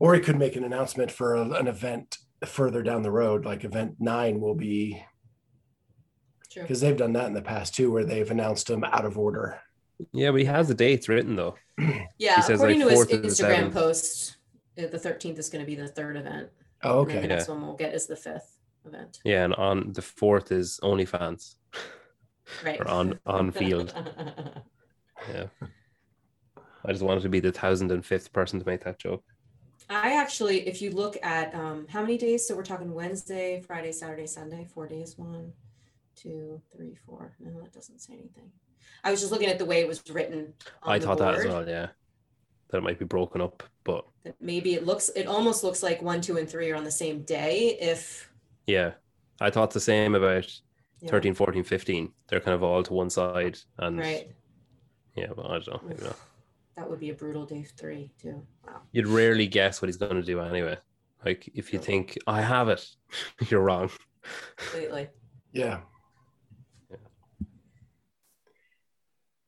[0.03, 3.63] Or he could make an announcement for a, an event further down the road, like
[3.63, 5.01] event nine will be
[6.51, 6.63] True.
[6.63, 9.61] because they've done that in the past too, where they've announced them out of order.
[10.13, 11.55] Yeah, but he has the dates written though.
[12.19, 14.39] Yeah, He says, according like, to his fourth to the Instagram post,
[14.77, 16.49] uh, the 13th is going to be the third event.
[16.83, 17.21] Oh, And okay.
[17.21, 19.21] the next one we'll get is the fifth event.
[19.25, 21.55] Yeah, and on the fourth is OnlyFans.
[22.65, 22.81] Right.
[22.81, 23.95] Or on- on field.
[25.33, 25.47] Yeah.
[26.85, 29.23] I just wanted to be the thousand and fifth person to make that joke.
[29.93, 33.93] I actually, if you look at um, how many days, so we're talking Wednesday, Friday,
[33.93, 35.19] Saturday, Sunday, four days.
[35.19, 35.53] One,
[36.17, 37.35] two, three, four.
[37.39, 38.51] No, that doesn't say anything.
[39.05, 40.55] I was just looking at the way it was written.
[40.83, 41.89] I thought that as well, yeah.
[42.71, 46.01] That it might be broken up, but that maybe it looks, it almost looks like
[46.01, 47.77] one, two, and three are on the same day.
[47.81, 48.31] If
[48.67, 48.93] yeah.
[49.41, 50.51] I thought the same about
[51.01, 52.13] yeah, 13, 14, 15.
[52.29, 53.59] They're kind of all to one side.
[53.79, 54.31] And right,
[55.17, 55.81] yeah, but I don't know.
[55.87, 56.17] maybe not.
[56.77, 58.43] That would be a brutal day three too.
[58.67, 58.83] Wow.
[58.93, 60.79] You'd rarely guess what he's going to do anyway.
[61.25, 62.87] Like if you think, I have it,
[63.49, 63.91] you're wrong.
[64.57, 65.09] Completely.
[65.53, 65.81] Yeah.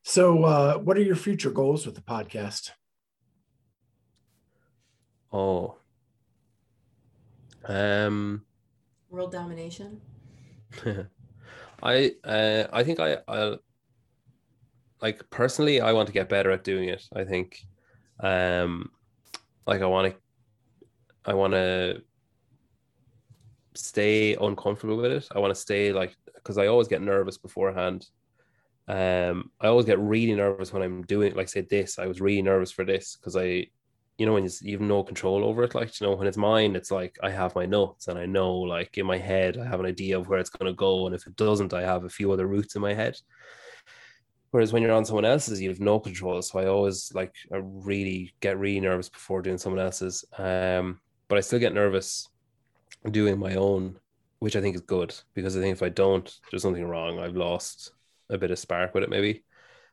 [0.06, 2.72] So, uh, what are your future goals with the podcast?
[5.32, 5.76] Oh.
[7.64, 8.44] Um,
[9.08, 10.02] World domination.
[11.82, 13.56] I uh, I think I I
[15.04, 17.04] like personally I want to get better at doing it.
[17.14, 17.48] I think
[18.20, 18.90] um
[19.66, 20.18] like I want to
[21.30, 22.02] I want to
[23.74, 25.28] stay uncomfortable with it.
[25.34, 28.00] I want to stay like because I always get nervous beforehand.
[28.88, 31.98] Um I always get really nervous when I'm doing like say this.
[31.98, 33.66] I was really nervous for this because I
[34.16, 36.36] you know when you, you have no control over it like you know when it's
[36.36, 39.64] mine it's like i have my notes and i know like in my head i
[39.64, 42.04] have an idea of where it's going to go and if it doesn't i have
[42.04, 43.16] a few other routes in my head
[44.54, 46.40] whereas when you're on someone else's you have no control.
[46.40, 50.24] So i always like i really get really nervous before doing someone else's.
[50.38, 52.28] Um but i still get nervous
[53.10, 53.98] doing my own
[54.38, 55.12] which i think is good.
[55.34, 57.18] Because i think if i don't there's something wrong.
[57.18, 57.90] I've lost
[58.30, 59.42] a bit of spark with it maybe.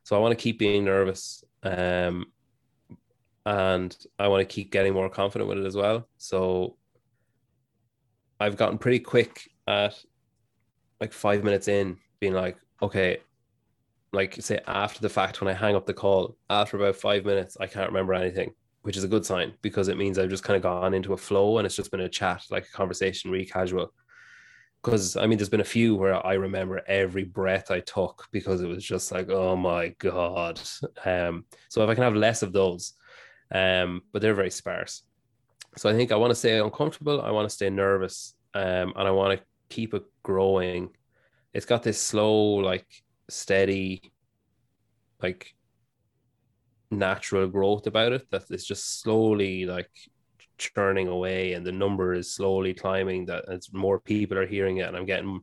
[0.04, 2.26] So i want to keep being nervous um
[3.44, 6.08] and I want to keep getting more confident with it as well.
[6.16, 6.76] So
[8.38, 9.98] I've gotten pretty quick at
[11.00, 13.18] like five minutes in being like, okay,
[14.12, 17.56] like say after the fact when I hang up the call, after about five minutes,
[17.60, 18.52] I can't remember anything,
[18.82, 21.16] which is a good sign because it means I've just kind of gone into a
[21.16, 23.92] flow and it's just been a chat, like a conversation, really casual.
[24.82, 28.60] Because I mean, there's been a few where I remember every breath I took because
[28.60, 30.60] it was just like, oh my god.
[31.04, 32.94] Um, so if I can have less of those,
[33.54, 35.02] um, but they're very sparse.
[35.76, 37.22] So I think I want to stay uncomfortable.
[37.22, 40.90] I want to stay nervous, um, and I want to keep it growing.
[41.54, 42.86] It's got this slow, like
[43.28, 44.12] steady,
[45.22, 45.54] like
[46.90, 49.90] natural growth about it that is just slowly like
[50.58, 54.86] churning away and the number is slowly climbing that as more people are hearing it.
[54.86, 55.40] And I'm getting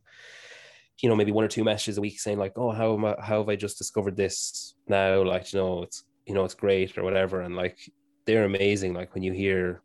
[1.02, 3.16] you know maybe one or two messages a week saying like oh how am I,
[3.20, 5.24] how have I just discovered this now?
[5.24, 7.42] Like you know it's you know it's great or whatever.
[7.42, 7.78] And like
[8.26, 9.82] they're amazing like when you hear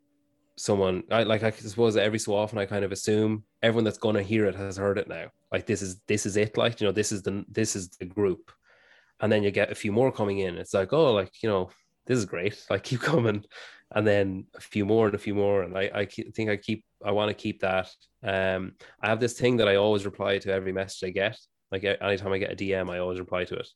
[0.57, 4.21] someone I like I suppose every so often I kind of assume everyone that's gonna
[4.21, 5.27] hear it has heard it now.
[5.55, 8.03] Like this is this is it, like you know, this is the this is the
[8.03, 8.51] group.
[9.21, 10.57] And then you get a few more coming in.
[10.57, 11.69] It's like, oh, like, you know,
[12.05, 12.61] this is great.
[12.69, 13.45] Like keep coming.
[13.95, 15.63] And then a few more and a few more.
[15.63, 17.87] And I, I think I keep I want to keep that.
[18.21, 21.37] Um I have this thing that I always reply to every message I get.
[21.71, 23.69] Like anytime I get a DM, I always reply to it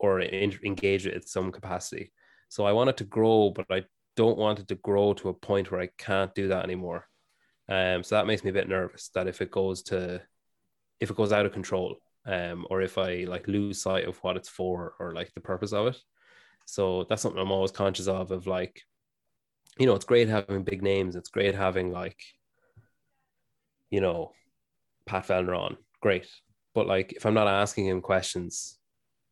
[0.00, 2.12] or engage it in some capacity.
[2.48, 3.84] So I want it to grow, but I
[4.16, 7.06] don't want it to grow to a point where I can't do that anymore.
[7.68, 10.20] Um, so that makes me a bit nervous that if it goes to,
[11.02, 11.96] if it goes out of control,
[12.26, 15.72] um, or if I like lose sight of what it's for or like the purpose
[15.72, 15.96] of it.
[16.64, 18.30] So that's something I'm always conscious of.
[18.30, 18.80] Of like,
[19.78, 21.16] you know, it's great having big names.
[21.16, 22.20] It's great having like,
[23.90, 24.30] you know,
[25.04, 25.76] Pat Vellner on.
[26.00, 26.28] Great,
[26.72, 28.78] but like if I'm not asking him questions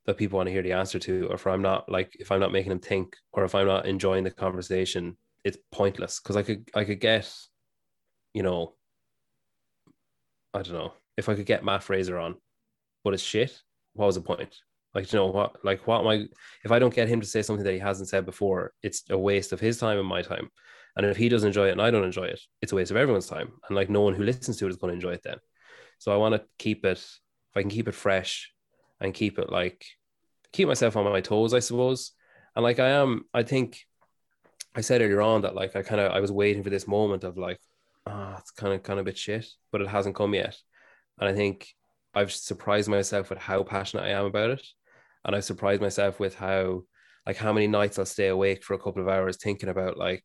[0.07, 2.41] that people want to hear the answer to, or if I'm not like if I'm
[2.41, 6.19] not making him think, or if I'm not enjoying the conversation, it's pointless.
[6.19, 7.33] Because I could I could get,
[8.35, 8.75] you know,
[10.53, 12.35] I don't know if I could get Matt Fraser on,
[13.05, 13.61] but it's shit.
[13.95, 14.55] What was the point?
[14.95, 15.65] Like you know what?
[15.65, 16.27] Like what am I?
[16.65, 19.17] If I don't get him to say something that he hasn't said before, it's a
[19.17, 20.51] waste of his time and my time.
[20.97, 22.97] And if he doesn't enjoy it and I don't enjoy it, it's a waste of
[22.97, 23.53] everyone's time.
[23.69, 25.37] And like no one who listens to it is going to enjoy it then.
[25.99, 26.99] So I want to keep it.
[26.99, 28.53] If I can keep it fresh,
[29.01, 29.85] and keep it like
[30.53, 32.13] keep myself on my toes, I suppose.
[32.55, 33.79] And like I am, I think
[34.75, 37.25] I said earlier on that like I kind of I was waiting for this moment
[37.25, 37.59] of like,
[38.07, 40.57] ah, oh, it's kind of kind of a bit shit, but it hasn't come yet.
[41.21, 41.69] And I think
[42.15, 44.67] I've surprised myself with how passionate I am about it.
[45.25, 46.83] And I've surprised myself with how
[47.27, 50.25] like how many nights I'll stay awake for a couple of hours thinking about like,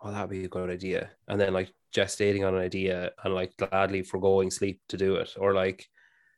[0.00, 1.10] oh, that'd be a good idea.
[1.28, 5.34] And then like gestating on an idea and like gladly foregoing sleep to do it.
[5.38, 5.84] Or like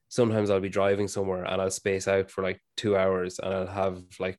[0.08, 3.66] sometimes I'll be driving somewhere and I'll space out for like two hours and I'll
[3.66, 4.38] have like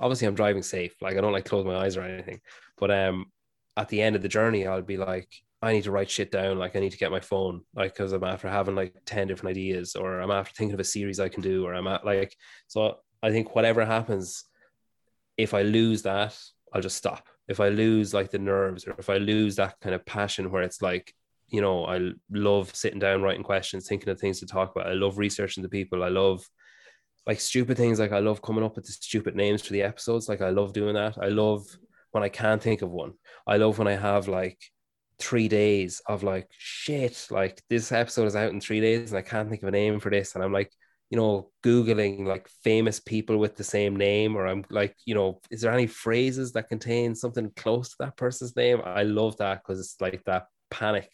[0.00, 0.94] obviously I'm driving safe.
[1.00, 2.40] Like I don't like close my eyes or anything.
[2.76, 3.26] But um
[3.76, 5.28] at the end of the journey I'll be like,
[5.62, 6.58] I need to write shit down.
[6.58, 9.50] Like I need to get my phone, like because I'm after having like 10 different
[9.56, 12.34] ideas, or I'm after thinking of a series I can do, or I'm at like
[12.66, 14.44] so I think whatever happens,
[15.36, 16.38] if I lose that,
[16.72, 17.26] I'll just stop.
[17.48, 20.62] If I lose like the nerves or if I lose that kind of passion where
[20.62, 21.12] it's like
[21.50, 24.86] you know, I love sitting down, writing questions, thinking of things to talk about.
[24.86, 26.04] I love researching the people.
[26.04, 26.48] I love
[27.26, 27.98] like stupid things.
[27.98, 30.28] Like I love coming up with the stupid names for the episodes.
[30.28, 31.18] Like I love doing that.
[31.20, 31.64] I love
[32.12, 33.14] when I can't think of one.
[33.46, 34.58] I love when I have like
[35.20, 37.28] three days of like shit.
[37.30, 40.00] Like this episode is out in three days and I can't think of a name
[40.00, 40.34] for this.
[40.34, 40.72] And I'm like,
[41.10, 45.40] you know, Googling like famous people with the same name, or I'm like, you know,
[45.50, 48.80] is there any phrases that contain something close to that person's name?
[48.84, 51.10] I love that because it's like that panic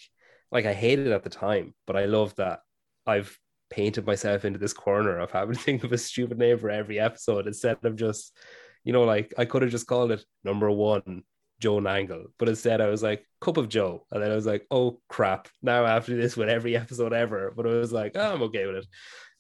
[0.50, 2.60] like I hated it at the time, but I love that
[3.06, 3.36] I've
[3.70, 6.98] painted myself into this corner of having to think of a stupid name for every
[6.98, 8.36] episode instead of just,
[8.84, 11.22] you know, like I could have just called it number one
[11.60, 14.66] Joe Nangle, but instead I was like cup of Joe, and then I was like,
[14.70, 15.48] oh crap!
[15.62, 18.76] Now after this, with every episode ever, but I was like, oh, I'm okay with
[18.76, 18.86] it.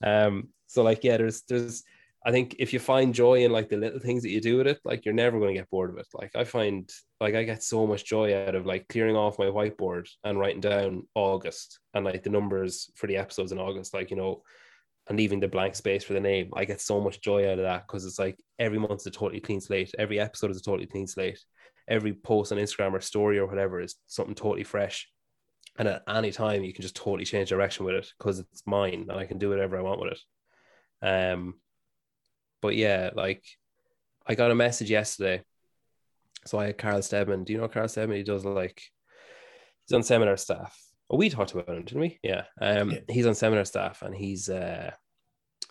[0.06, 1.84] Um, so like yeah, there's there's
[2.26, 4.66] I think if you find joy in like the little things that you do with
[4.66, 6.08] it, like you're never going to get bored of it.
[6.12, 6.90] Like I find,
[7.20, 10.60] like I get so much joy out of like clearing off my whiteboard and writing
[10.60, 14.42] down August and like the numbers for the episodes in August, like you know,
[15.08, 16.50] and leaving the blank space for the name.
[16.54, 19.10] I get so much joy out of that because it's like every month is a
[19.10, 19.94] totally clean slate.
[19.98, 21.38] Every episode is a totally clean slate.
[21.88, 25.08] Every post on Instagram or story or whatever is something totally fresh.
[25.78, 29.06] And at any time, you can just totally change direction with it because it's mine
[29.08, 31.06] and I can do whatever I want with it.
[31.06, 31.54] Um,
[32.60, 33.44] but yeah, like
[34.26, 35.42] I got a message yesterday.
[36.46, 37.44] So I had Carl Stedman.
[37.44, 38.16] Do you know Carl Stedman?
[38.16, 38.82] He does like
[39.86, 40.76] he's on seminar staff.
[41.08, 42.18] Oh, we talked about him, didn't we?
[42.22, 42.44] Yeah.
[42.60, 43.00] Um, yeah.
[43.08, 44.90] he's on seminar staff and he's uh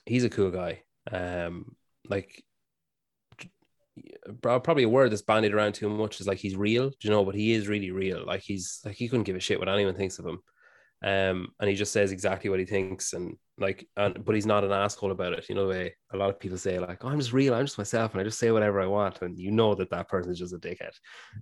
[0.06, 0.84] he's a cool guy.
[1.12, 1.76] Um,
[2.08, 2.44] like
[4.42, 7.36] probably a word that's bandied around too much is like he's real, you know, but
[7.36, 8.26] he is really real.
[8.26, 10.40] Like he's like he couldn't give a shit what anyone thinks of him.
[11.04, 14.64] Um, and he just says exactly what he thinks, and like, and but he's not
[14.64, 15.48] an asshole about it.
[15.50, 17.66] You know the way a lot of people say, like, oh, I'm just real, I'm
[17.66, 20.32] just myself, and I just say whatever I want, and you know that that person
[20.32, 20.94] is just a dickhead.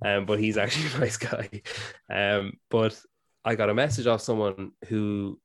[0.04, 1.62] Um, but he's actually a nice guy.
[2.10, 3.00] Um, but
[3.46, 5.40] I got a message off someone who,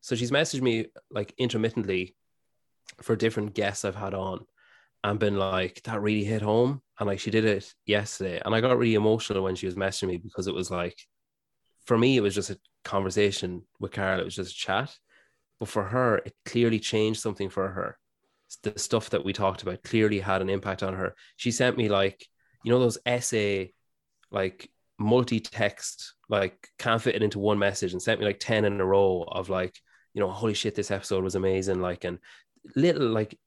[0.00, 2.16] so she's messaged me like intermittently
[3.02, 4.44] for different guests I've had on,
[5.04, 8.60] and been like, that really hit home, and like she did it yesterday, and I
[8.60, 10.96] got really emotional when she was messaging me because it was like,
[11.84, 14.20] for me, it was just a conversation with Carl.
[14.20, 14.96] It was just a chat.
[15.58, 17.98] But for her, it clearly changed something for her.
[18.62, 21.14] The stuff that we talked about clearly had an impact on her.
[21.36, 22.26] She sent me like,
[22.62, 23.72] you know, those essay,
[24.30, 24.70] like
[25.02, 28.84] multi-text, like can't fit it into one message and sent me like 10 in a
[28.84, 29.74] row of like,
[30.14, 31.80] you know, holy shit, this episode was amazing.
[31.80, 32.18] Like, and
[32.76, 33.38] little like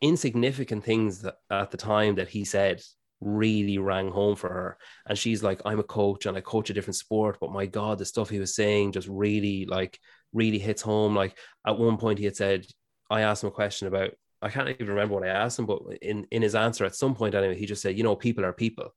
[0.00, 2.82] insignificant things that at the time that he said
[3.20, 4.78] really rang home for her.
[5.06, 7.98] And she's like, I'm a coach and I coach a different sport, but my God,
[7.98, 9.98] the stuff he was saying just really like
[10.32, 11.14] really hits home.
[11.14, 11.36] Like
[11.66, 12.66] at one point he had said,
[13.10, 15.80] I asked him a question about I can't even remember what I asked him, but
[16.00, 18.52] in, in his answer at some point anyway, he just said, you know, people are
[18.52, 18.94] people.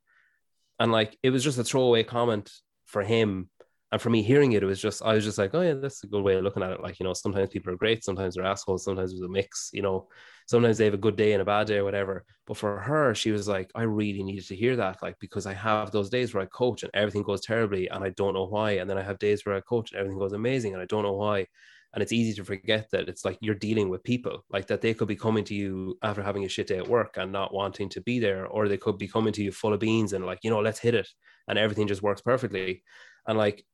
[0.82, 2.51] And like it was just a throwaway comment
[2.88, 3.49] for him.
[3.91, 6.03] And for me hearing it, it was just I was just like, oh yeah, that's
[6.03, 6.82] a good way of looking at it.
[6.82, 9.84] Like, you know, sometimes people are great, sometimes they're assholes, sometimes there's a mix, you
[9.84, 10.07] know,
[10.47, 12.25] sometimes they have a good day and a bad day or whatever.
[12.47, 15.53] But for her, she was like, I really needed to hear that, like, because I
[15.53, 18.71] have those days where I coach and everything goes terribly and I don't know why.
[18.71, 21.03] And then I have days where I coach and everything goes amazing and I don't
[21.03, 21.45] know why.
[21.93, 24.93] And it's easy to forget that it's like you're dealing with people, like that they
[24.93, 27.89] could be coming to you after having a shit day at work and not wanting
[27.89, 30.39] to be there, or they could be coming to you full of beans and like,
[30.43, 31.07] you know, let's hit it.
[31.47, 32.83] And everything just works perfectly.
[33.27, 33.65] And like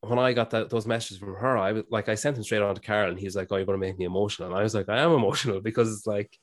[0.00, 2.62] when I got that those messages from her, I was like, I sent them straight
[2.62, 4.62] on to Carl, and he's like, "Oh, you're going to make me emotional." And I
[4.62, 6.38] was like, "I am emotional because it's like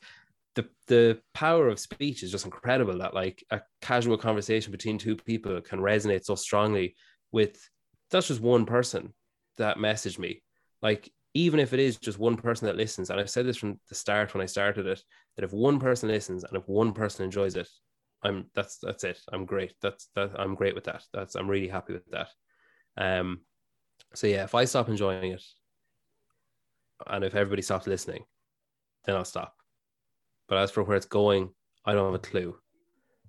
[0.56, 2.98] the the power of speech is just incredible.
[2.98, 6.96] That like a casual conversation between two people can resonate so strongly
[7.32, 7.58] with
[8.12, 9.14] that's just one person
[9.58, 10.42] that messaged me.
[10.82, 13.78] Like even if it is just one person that listens, and I've said this from
[13.90, 15.04] the start when I started it,
[15.36, 17.68] that if one person listens and if one person enjoys it,
[18.24, 19.20] I'm that's that's it.
[19.32, 19.74] I'm great.
[19.82, 21.04] That's that I'm great with that.
[21.14, 22.30] That's I'm really happy with that.
[22.98, 23.42] Um,
[24.14, 25.44] so yeah, if I stop enjoying it,
[27.06, 28.24] and if everybody stops listening,
[29.06, 29.54] then I'll stop.
[30.48, 31.50] But as for where it's going,
[31.84, 32.56] I don't have a clue.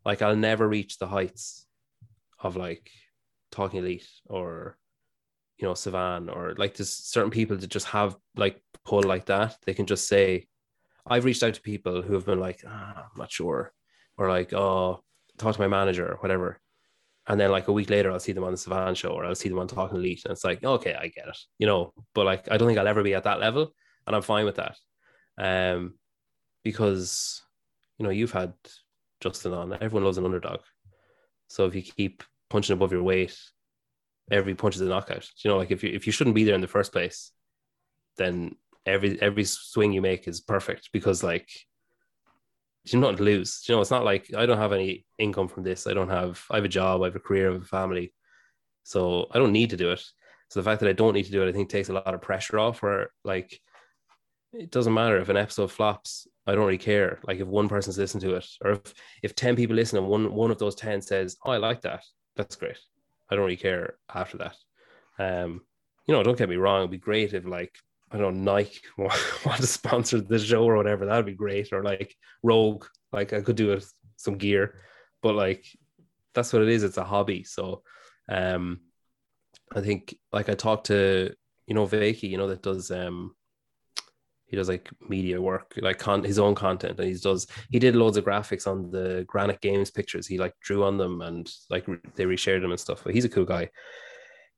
[0.05, 1.67] Like I'll never reach the heights
[2.39, 2.89] of like
[3.51, 4.79] talking elite or
[5.59, 9.57] you know Sevan or like there's certain people that just have like pull like that.
[9.65, 10.47] They can just say,
[11.07, 13.73] I've reached out to people who have been like, ah, I'm not sure,
[14.17, 15.03] or like, oh,
[15.39, 16.61] talk to my manager or whatever.
[17.29, 19.35] And then like a week later I'll see them on the Sevan show or I'll
[19.35, 21.93] see them on Talking Elite and it's like okay I get it you know?
[22.15, 23.73] But like I don't think I'll ever be at that level
[24.07, 24.77] and I'm fine with that.
[25.37, 25.95] Um
[26.63, 27.43] because
[27.99, 28.55] you know you've had
[29.21, 29.73] Justin on.
[29.73, 30.61] Everyone loves an underdog.
[31.49, 33.37] So if you keep punching above your weight
[34.31, 36.55] every punch is a knockout you know like if you if you shouldn't be there
[36.55, 37.33] in the first place
[38.17, 38.55] then
[38.85, 41.49] every every swing you make is perfect because like
[42.93, 43.65] you're not lose.
[43.69, 45.87] You know, it's not like I don't have any income from this.
[45.87, 46.45] I don't have.
[46.51, 47.03] I have a job.
[47.03, 47.51] I have a career.
[47.51, 48.13] I have a family.
[48.85, 50.03] So I don't need to do it.
[50.51, 52.15] So the fact that I don't need to do it, I think, takes a lot
[52.15, 52.83] of pressure off.
[52.83, 53.61] Where like,
[54.53, 56.29] it doesn't matter if an episode flops.
[56.47, 57.19] I don't really care.
[57.27, 60.33] Like if one person's listened to it, or if if ten people listen and one
[60.33, 62.05] one of those ten says, "Oh, I like that,"
[62.37, 62.79] that's great.
[63.31, 64.57] I don't really care after that.
[65.19, 65.63] Um,
[66.07, 66.81] you know, don't get me wrong.
[66.81, 67.75] It'd be great if like
[68.11, 71.07] I don't know, Nike want to sponsor the show or whatever.
[71.07, 71.73] That'd be great.
[71.73, 73.81] Or like Rogue, like I could do
[74.17, 74.81] some gear,
[75.23, 75.67] but like
[76.35, 76.85] that's what it is.
[76.85, 77.45] It's a hobby.
[77.45, 77.83] So,
[78.29, 78.81] um,
[79.75, 81.35] I think like I talked to
[81.67, 83.35] you know Vakey, you know that does um
[84.47, 87.97] he does like media work, like con- his own content, and he does he did
[87.97, 90.27] loads of graphics on the Granite Games pictures.
[90.27, 93.03] He like drew on them and like re- they reshared them and stuff.
[93.05, 93.71] But he's a cool guy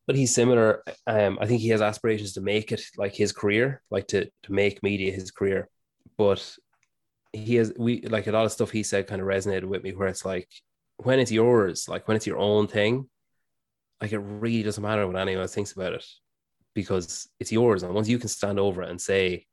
[0.09, 0.83] but he's similar.
[1.07, 4.53] Um, I think he has aspirations to make it like his career, like to to
[4.53, 5.69] make media his career.
[6.17, 6.57] But
[7.35, 9.93] he has we like a lot of stuff he said kind of resonated with me,
[9.93, 10.49] where it's like
[10.97, 13.07] when it's yours, like when it's your own thing,
[14.01, 16.05] like it really doesn't matter what anyone else thinks about it
[16.75, 17.83] because it's yours.
[17.83, 19.45] And once you can stand over it and say,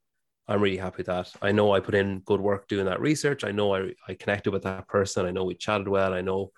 [0.48, 1.32] I'm really happy with that.
[1.42, 3.44] I know I put in good work doing that research.
[3.44, 5.26] I know I, I connected with that person.
[5.26, 6.14] I know we chatted well.
[6.14, 6.52] I know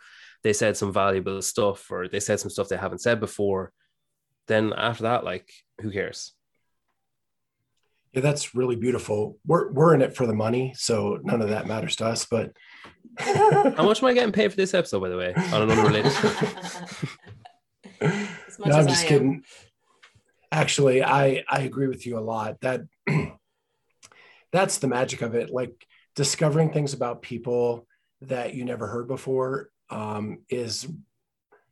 [0.43, 3.71] they said some valuable stuff or they said some stuff they haven't said before
[4.47, 6.33] then after that, like, who cares?
[8.13, 9.37] Yeah, that's really beautiful.
[9.45, 12.25] We're we're in it for the money, so none of that matters to us.
[12.25, 12.53] But
[13.19, 15.33] how much am I getting paid for this episode, by the way?
[15.35, 16.13] On an unrelated.
[18.01, 19.43] no, I'm just kidding.
[20.51, 22.59] Actually, I I agree with you a lot.
[22.61, 22.81] That
[24.51, 25.49] that's the magic of it.
[25.49, 25.85] Like
[26.15, 27.87] discovering things about people
[28.21, 30.87] that you never heard before um, is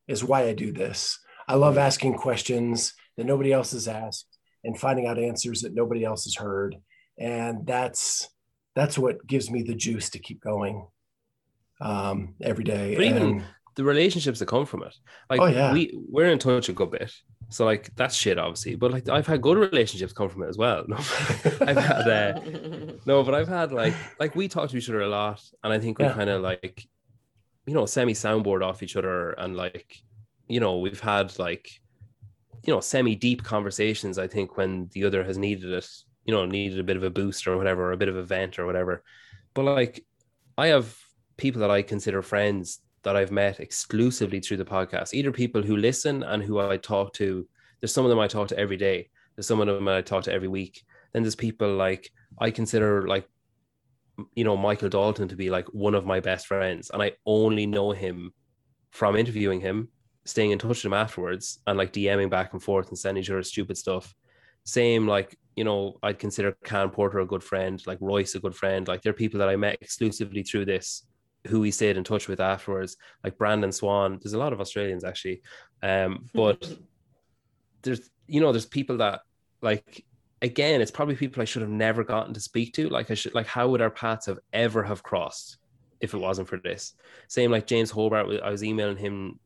[0.08, 1.20] is why I do this.
[1.48, 4.28] I love asking questions that nobody else has asked.
[4.64, 6.76] and finding out answers that nobody else has heard.
[7.20, 8.28] And that's
[8.76, 10.88] that's what gives me the juice to keep going
[11.82, 12.96] um, every day.
[12.96, 13.44] But even And-
[13.76, 14.96] the relationships that come from it.
[15.30, 15.74] Like Oh, yeah.
[15.74, 17.12] we we're in touch a good bit.
[17.50, 18.76] So like that's shit obviously.
[18.76, 20.86] But like I've had good relationships come from it as well.
[20.90, 22.40] No, I've had uh,
[23.06, 25.80] no, but I've had like like we talk to each other a lot, and I
[25.80, 26.14] think we Yeah.
[26.14, 26.84] kind of like
[27.66, 29.96] you know semi soundboard off each other, and like
[30.48, 31.70] you know we've had like
[32.66, 34.18] you know semi deep conversations.
[34.18, 35.88] I think when the other has needed it,
[36.26, 38.24] you know, needed a bit of a boost or whatever, or a bit of a
[38.24, 39.04] vent or whatever.
[39.54, 40.04] But like
[40.58, 40.96] I have
[41.38, 45.78] people that I consider friends that I've met exclusively through the podcast, either people who
[45.78, 47.48] listen and who I talk to.
[47.80, 49.10] There's some of them I talk to every day.
[49.36, 50.84] There's some of them I talk to every week.
[51.14, 53.30] Then there's people like I consider like
[54.34, 57.68] you know Michael Dalton to be like one of my best friends, and I only
[57.68, 58.34] know him
[58.92, 59.90] from interviewing him,
[60.26, 63.30] staying in touch with him afterwards, and like DMing back and forth and sending each
[63.30, 64.16] other stupid stuff.
[64.64, 68.56] Same like you know I'd consider Can Porter a good friend, like Royce a good
[68.56, 68.88] friend.
[68.88, 71.06] Like they're people that I met exclusively through this,
[71.48, 72.98] who we stayed in touch with afterwards.
[73.24, 74.20] Like Brandon Swan.
[74.22, 75.42] There's a lot of Australians actually,
[75.82, 76.68] um, but
[77.82, 79.22] there's you know there's people that
[79.62, 80.04] like
[80.42, 83.34] again it's probably people i should have never gotten to speak to like i should
[83.34, 85.58] like how would our paths have ever have crossed
[86.02, 86.94] if it wasn't for this
[87.28, 89.40] same like james hobart i was emailing him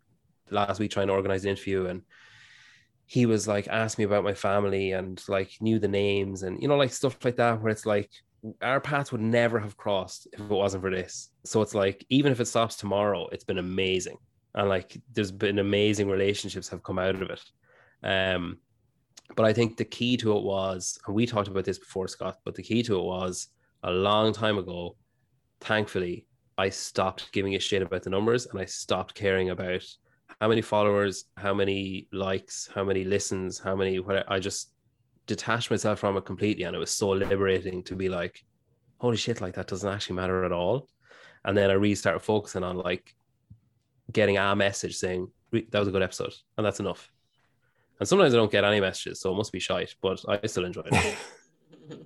[0.50, 2.02] last week trying to organize an interview and
[3.06, 6.68] he was like asked me about my family and like knew the names and you
[6.68, 8.10] know like stuff like that where it's like
[8.62, 11.30] our paths would never have crossed if it wasn't for this.
[11.46, 14.18] So it's like even if it stops tomorrow it's been amazing.
[14.56, 17.44] And like there's been amazing relationships have come out of it.
[18.04, 18.60] Um,
[19.36, 22.40] but I think the key to it was, and we talked about this before, Scott,
[22.44, 23.50] but the key to it was
[23.84, 24.96] a long time ago.
[25.62, 26.26] Thankfully,
[26.58, 29.84] I stopped giving a shit about the numbers and I stopped caring about
[30.42, 34.72] how many followers, how many likes, how many listens, how many, what I just
[35.30, 36.64] detached myself from it completely.
[36.64, 38.44] And it was so liberating to be like,
[38.98, 40.90] holy shit, like that doesn't actually matter at all.
[41.46, 43.16] And then I really started focusing on like
[44.12, 46.34] getting a message saying, that was a good episode.
[46.58, 47.10] And that's enough.
[48.00, 50.66] And sometimes I don't get any messages, so it must be shite, but I still
[50.66, 51.18] enjoy it.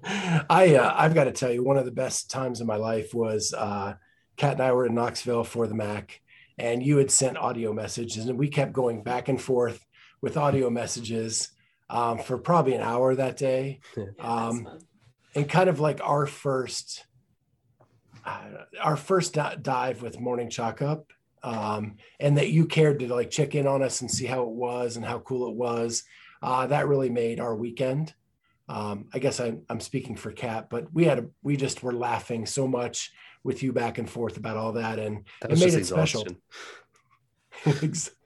[0.49, 3.13] I uh, I've got to tell you, one of the best times of my life
[3.13, 3.93] was uh,
[4.37, 6.19] Kat and I were in Knoxville for the Mac,
[6.57, 9.85] and you had sent audio messages, and we kept going back and forth
[10.21, 11.53] with audio messages
[11.93, 14.67] um, for probably an hour that day, Yeah, Um,
[15.35, 17.05] and kind of like our first
[18.25, 21.11] uh, our first di- dive with Morning Chalk Up.
[21.43, 24.51] Um, and that you cared to like check in on us and see how it
[24.51, 26.03] was and how cool it was.
[26.41, 28.13] Uh, that really made our weekend
[28.69, 31.93] um, I guess I'm, I'm speaking for Kat, but we had a, we just were
[31.93, 33.11] laughing so much
[33.43, 35.93] with you back and forth about all that, and That It was made just it
[35.93, 36.25] special.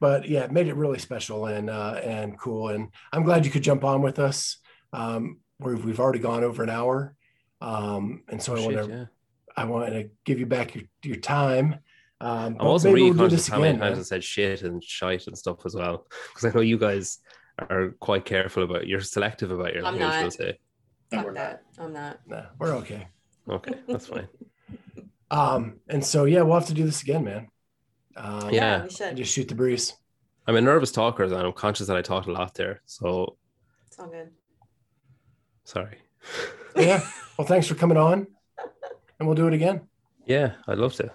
[0.00, 0.22] exhaustion.
[0.22, 2.68] but yeah, it made it really special and uh, and cool.
[2.68, 4.58] And I'm glad you could jump on with us.
[4.92, 7.14] Um, we've we've already gone over an hour,
[7.60, 9.04] um, and so I want to yeah.
[9.56, 11.76] I want to give you back your your time.
[12.20, 14.00] Um, I'm but also maybe really we'll conscious this how many again, times man.
[14.00, 16.06] I said shit and shite and stuff as well.
[16.34, 17.18] Because I know you guys
[17.58, 20.22] are quite careful about you're selective about your I'm language, not.
[20.22, 20.58] we'll say.
[21.10, 21.40] No, Fuck we're not.
[21.42, 21.62] that.
[21.78, 22.20] I'm not.
[22.26, 23.08] Nah, we're okay.
[23.48, 24.28] Okay, that's fine.
[25.30, 27.48] Um, and so yeah, we'll have to do this again, man.
[28.18, 28.84] Um, Yeah.
[28.84, 29.16] we should.
[29.16, 29.94] just shoot the breeze.
[30.46, 32.80] I'm a nervous talker and I'm conscious that I talked a lot there.
[32.86, 33.36] So
[33.86, 34.30] It's all good.
[35.64, 35.98] sorry.
[36.76, 37.00] Yeah.
[37.38, 38.26] Well, thanks for coming on,
[39.20, 39.82] and we'll do it again.
[40.26, 41.08] Yeah, I'd love to.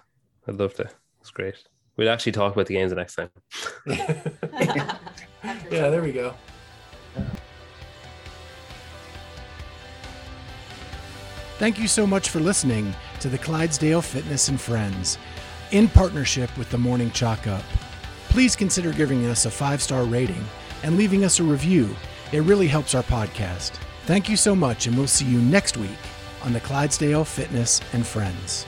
[0.48, 0.90] I'd love to.
[1.20, 1.56] It's great.
[1.98, 3.30] We'll actually talk about the games the next time.
[3.86, 6.34] yeah, there we go.
[11.60, 15.18] Thank you so much for listening to the Clydesdale Fitness and Friends
[15.74, 17.64] in partnership with the Morning Chalk Up.
[18.30, 20.46] Please consider giving us a five star rating
[20.84, 21.94] and leaving us a review.
[22.32, 23.72] It really helps our podcast.
[24.06, 25.90] Thank you so much, and we'll see you next week
[26.44, 28.68] on the Clydesdale Fitness and Friends.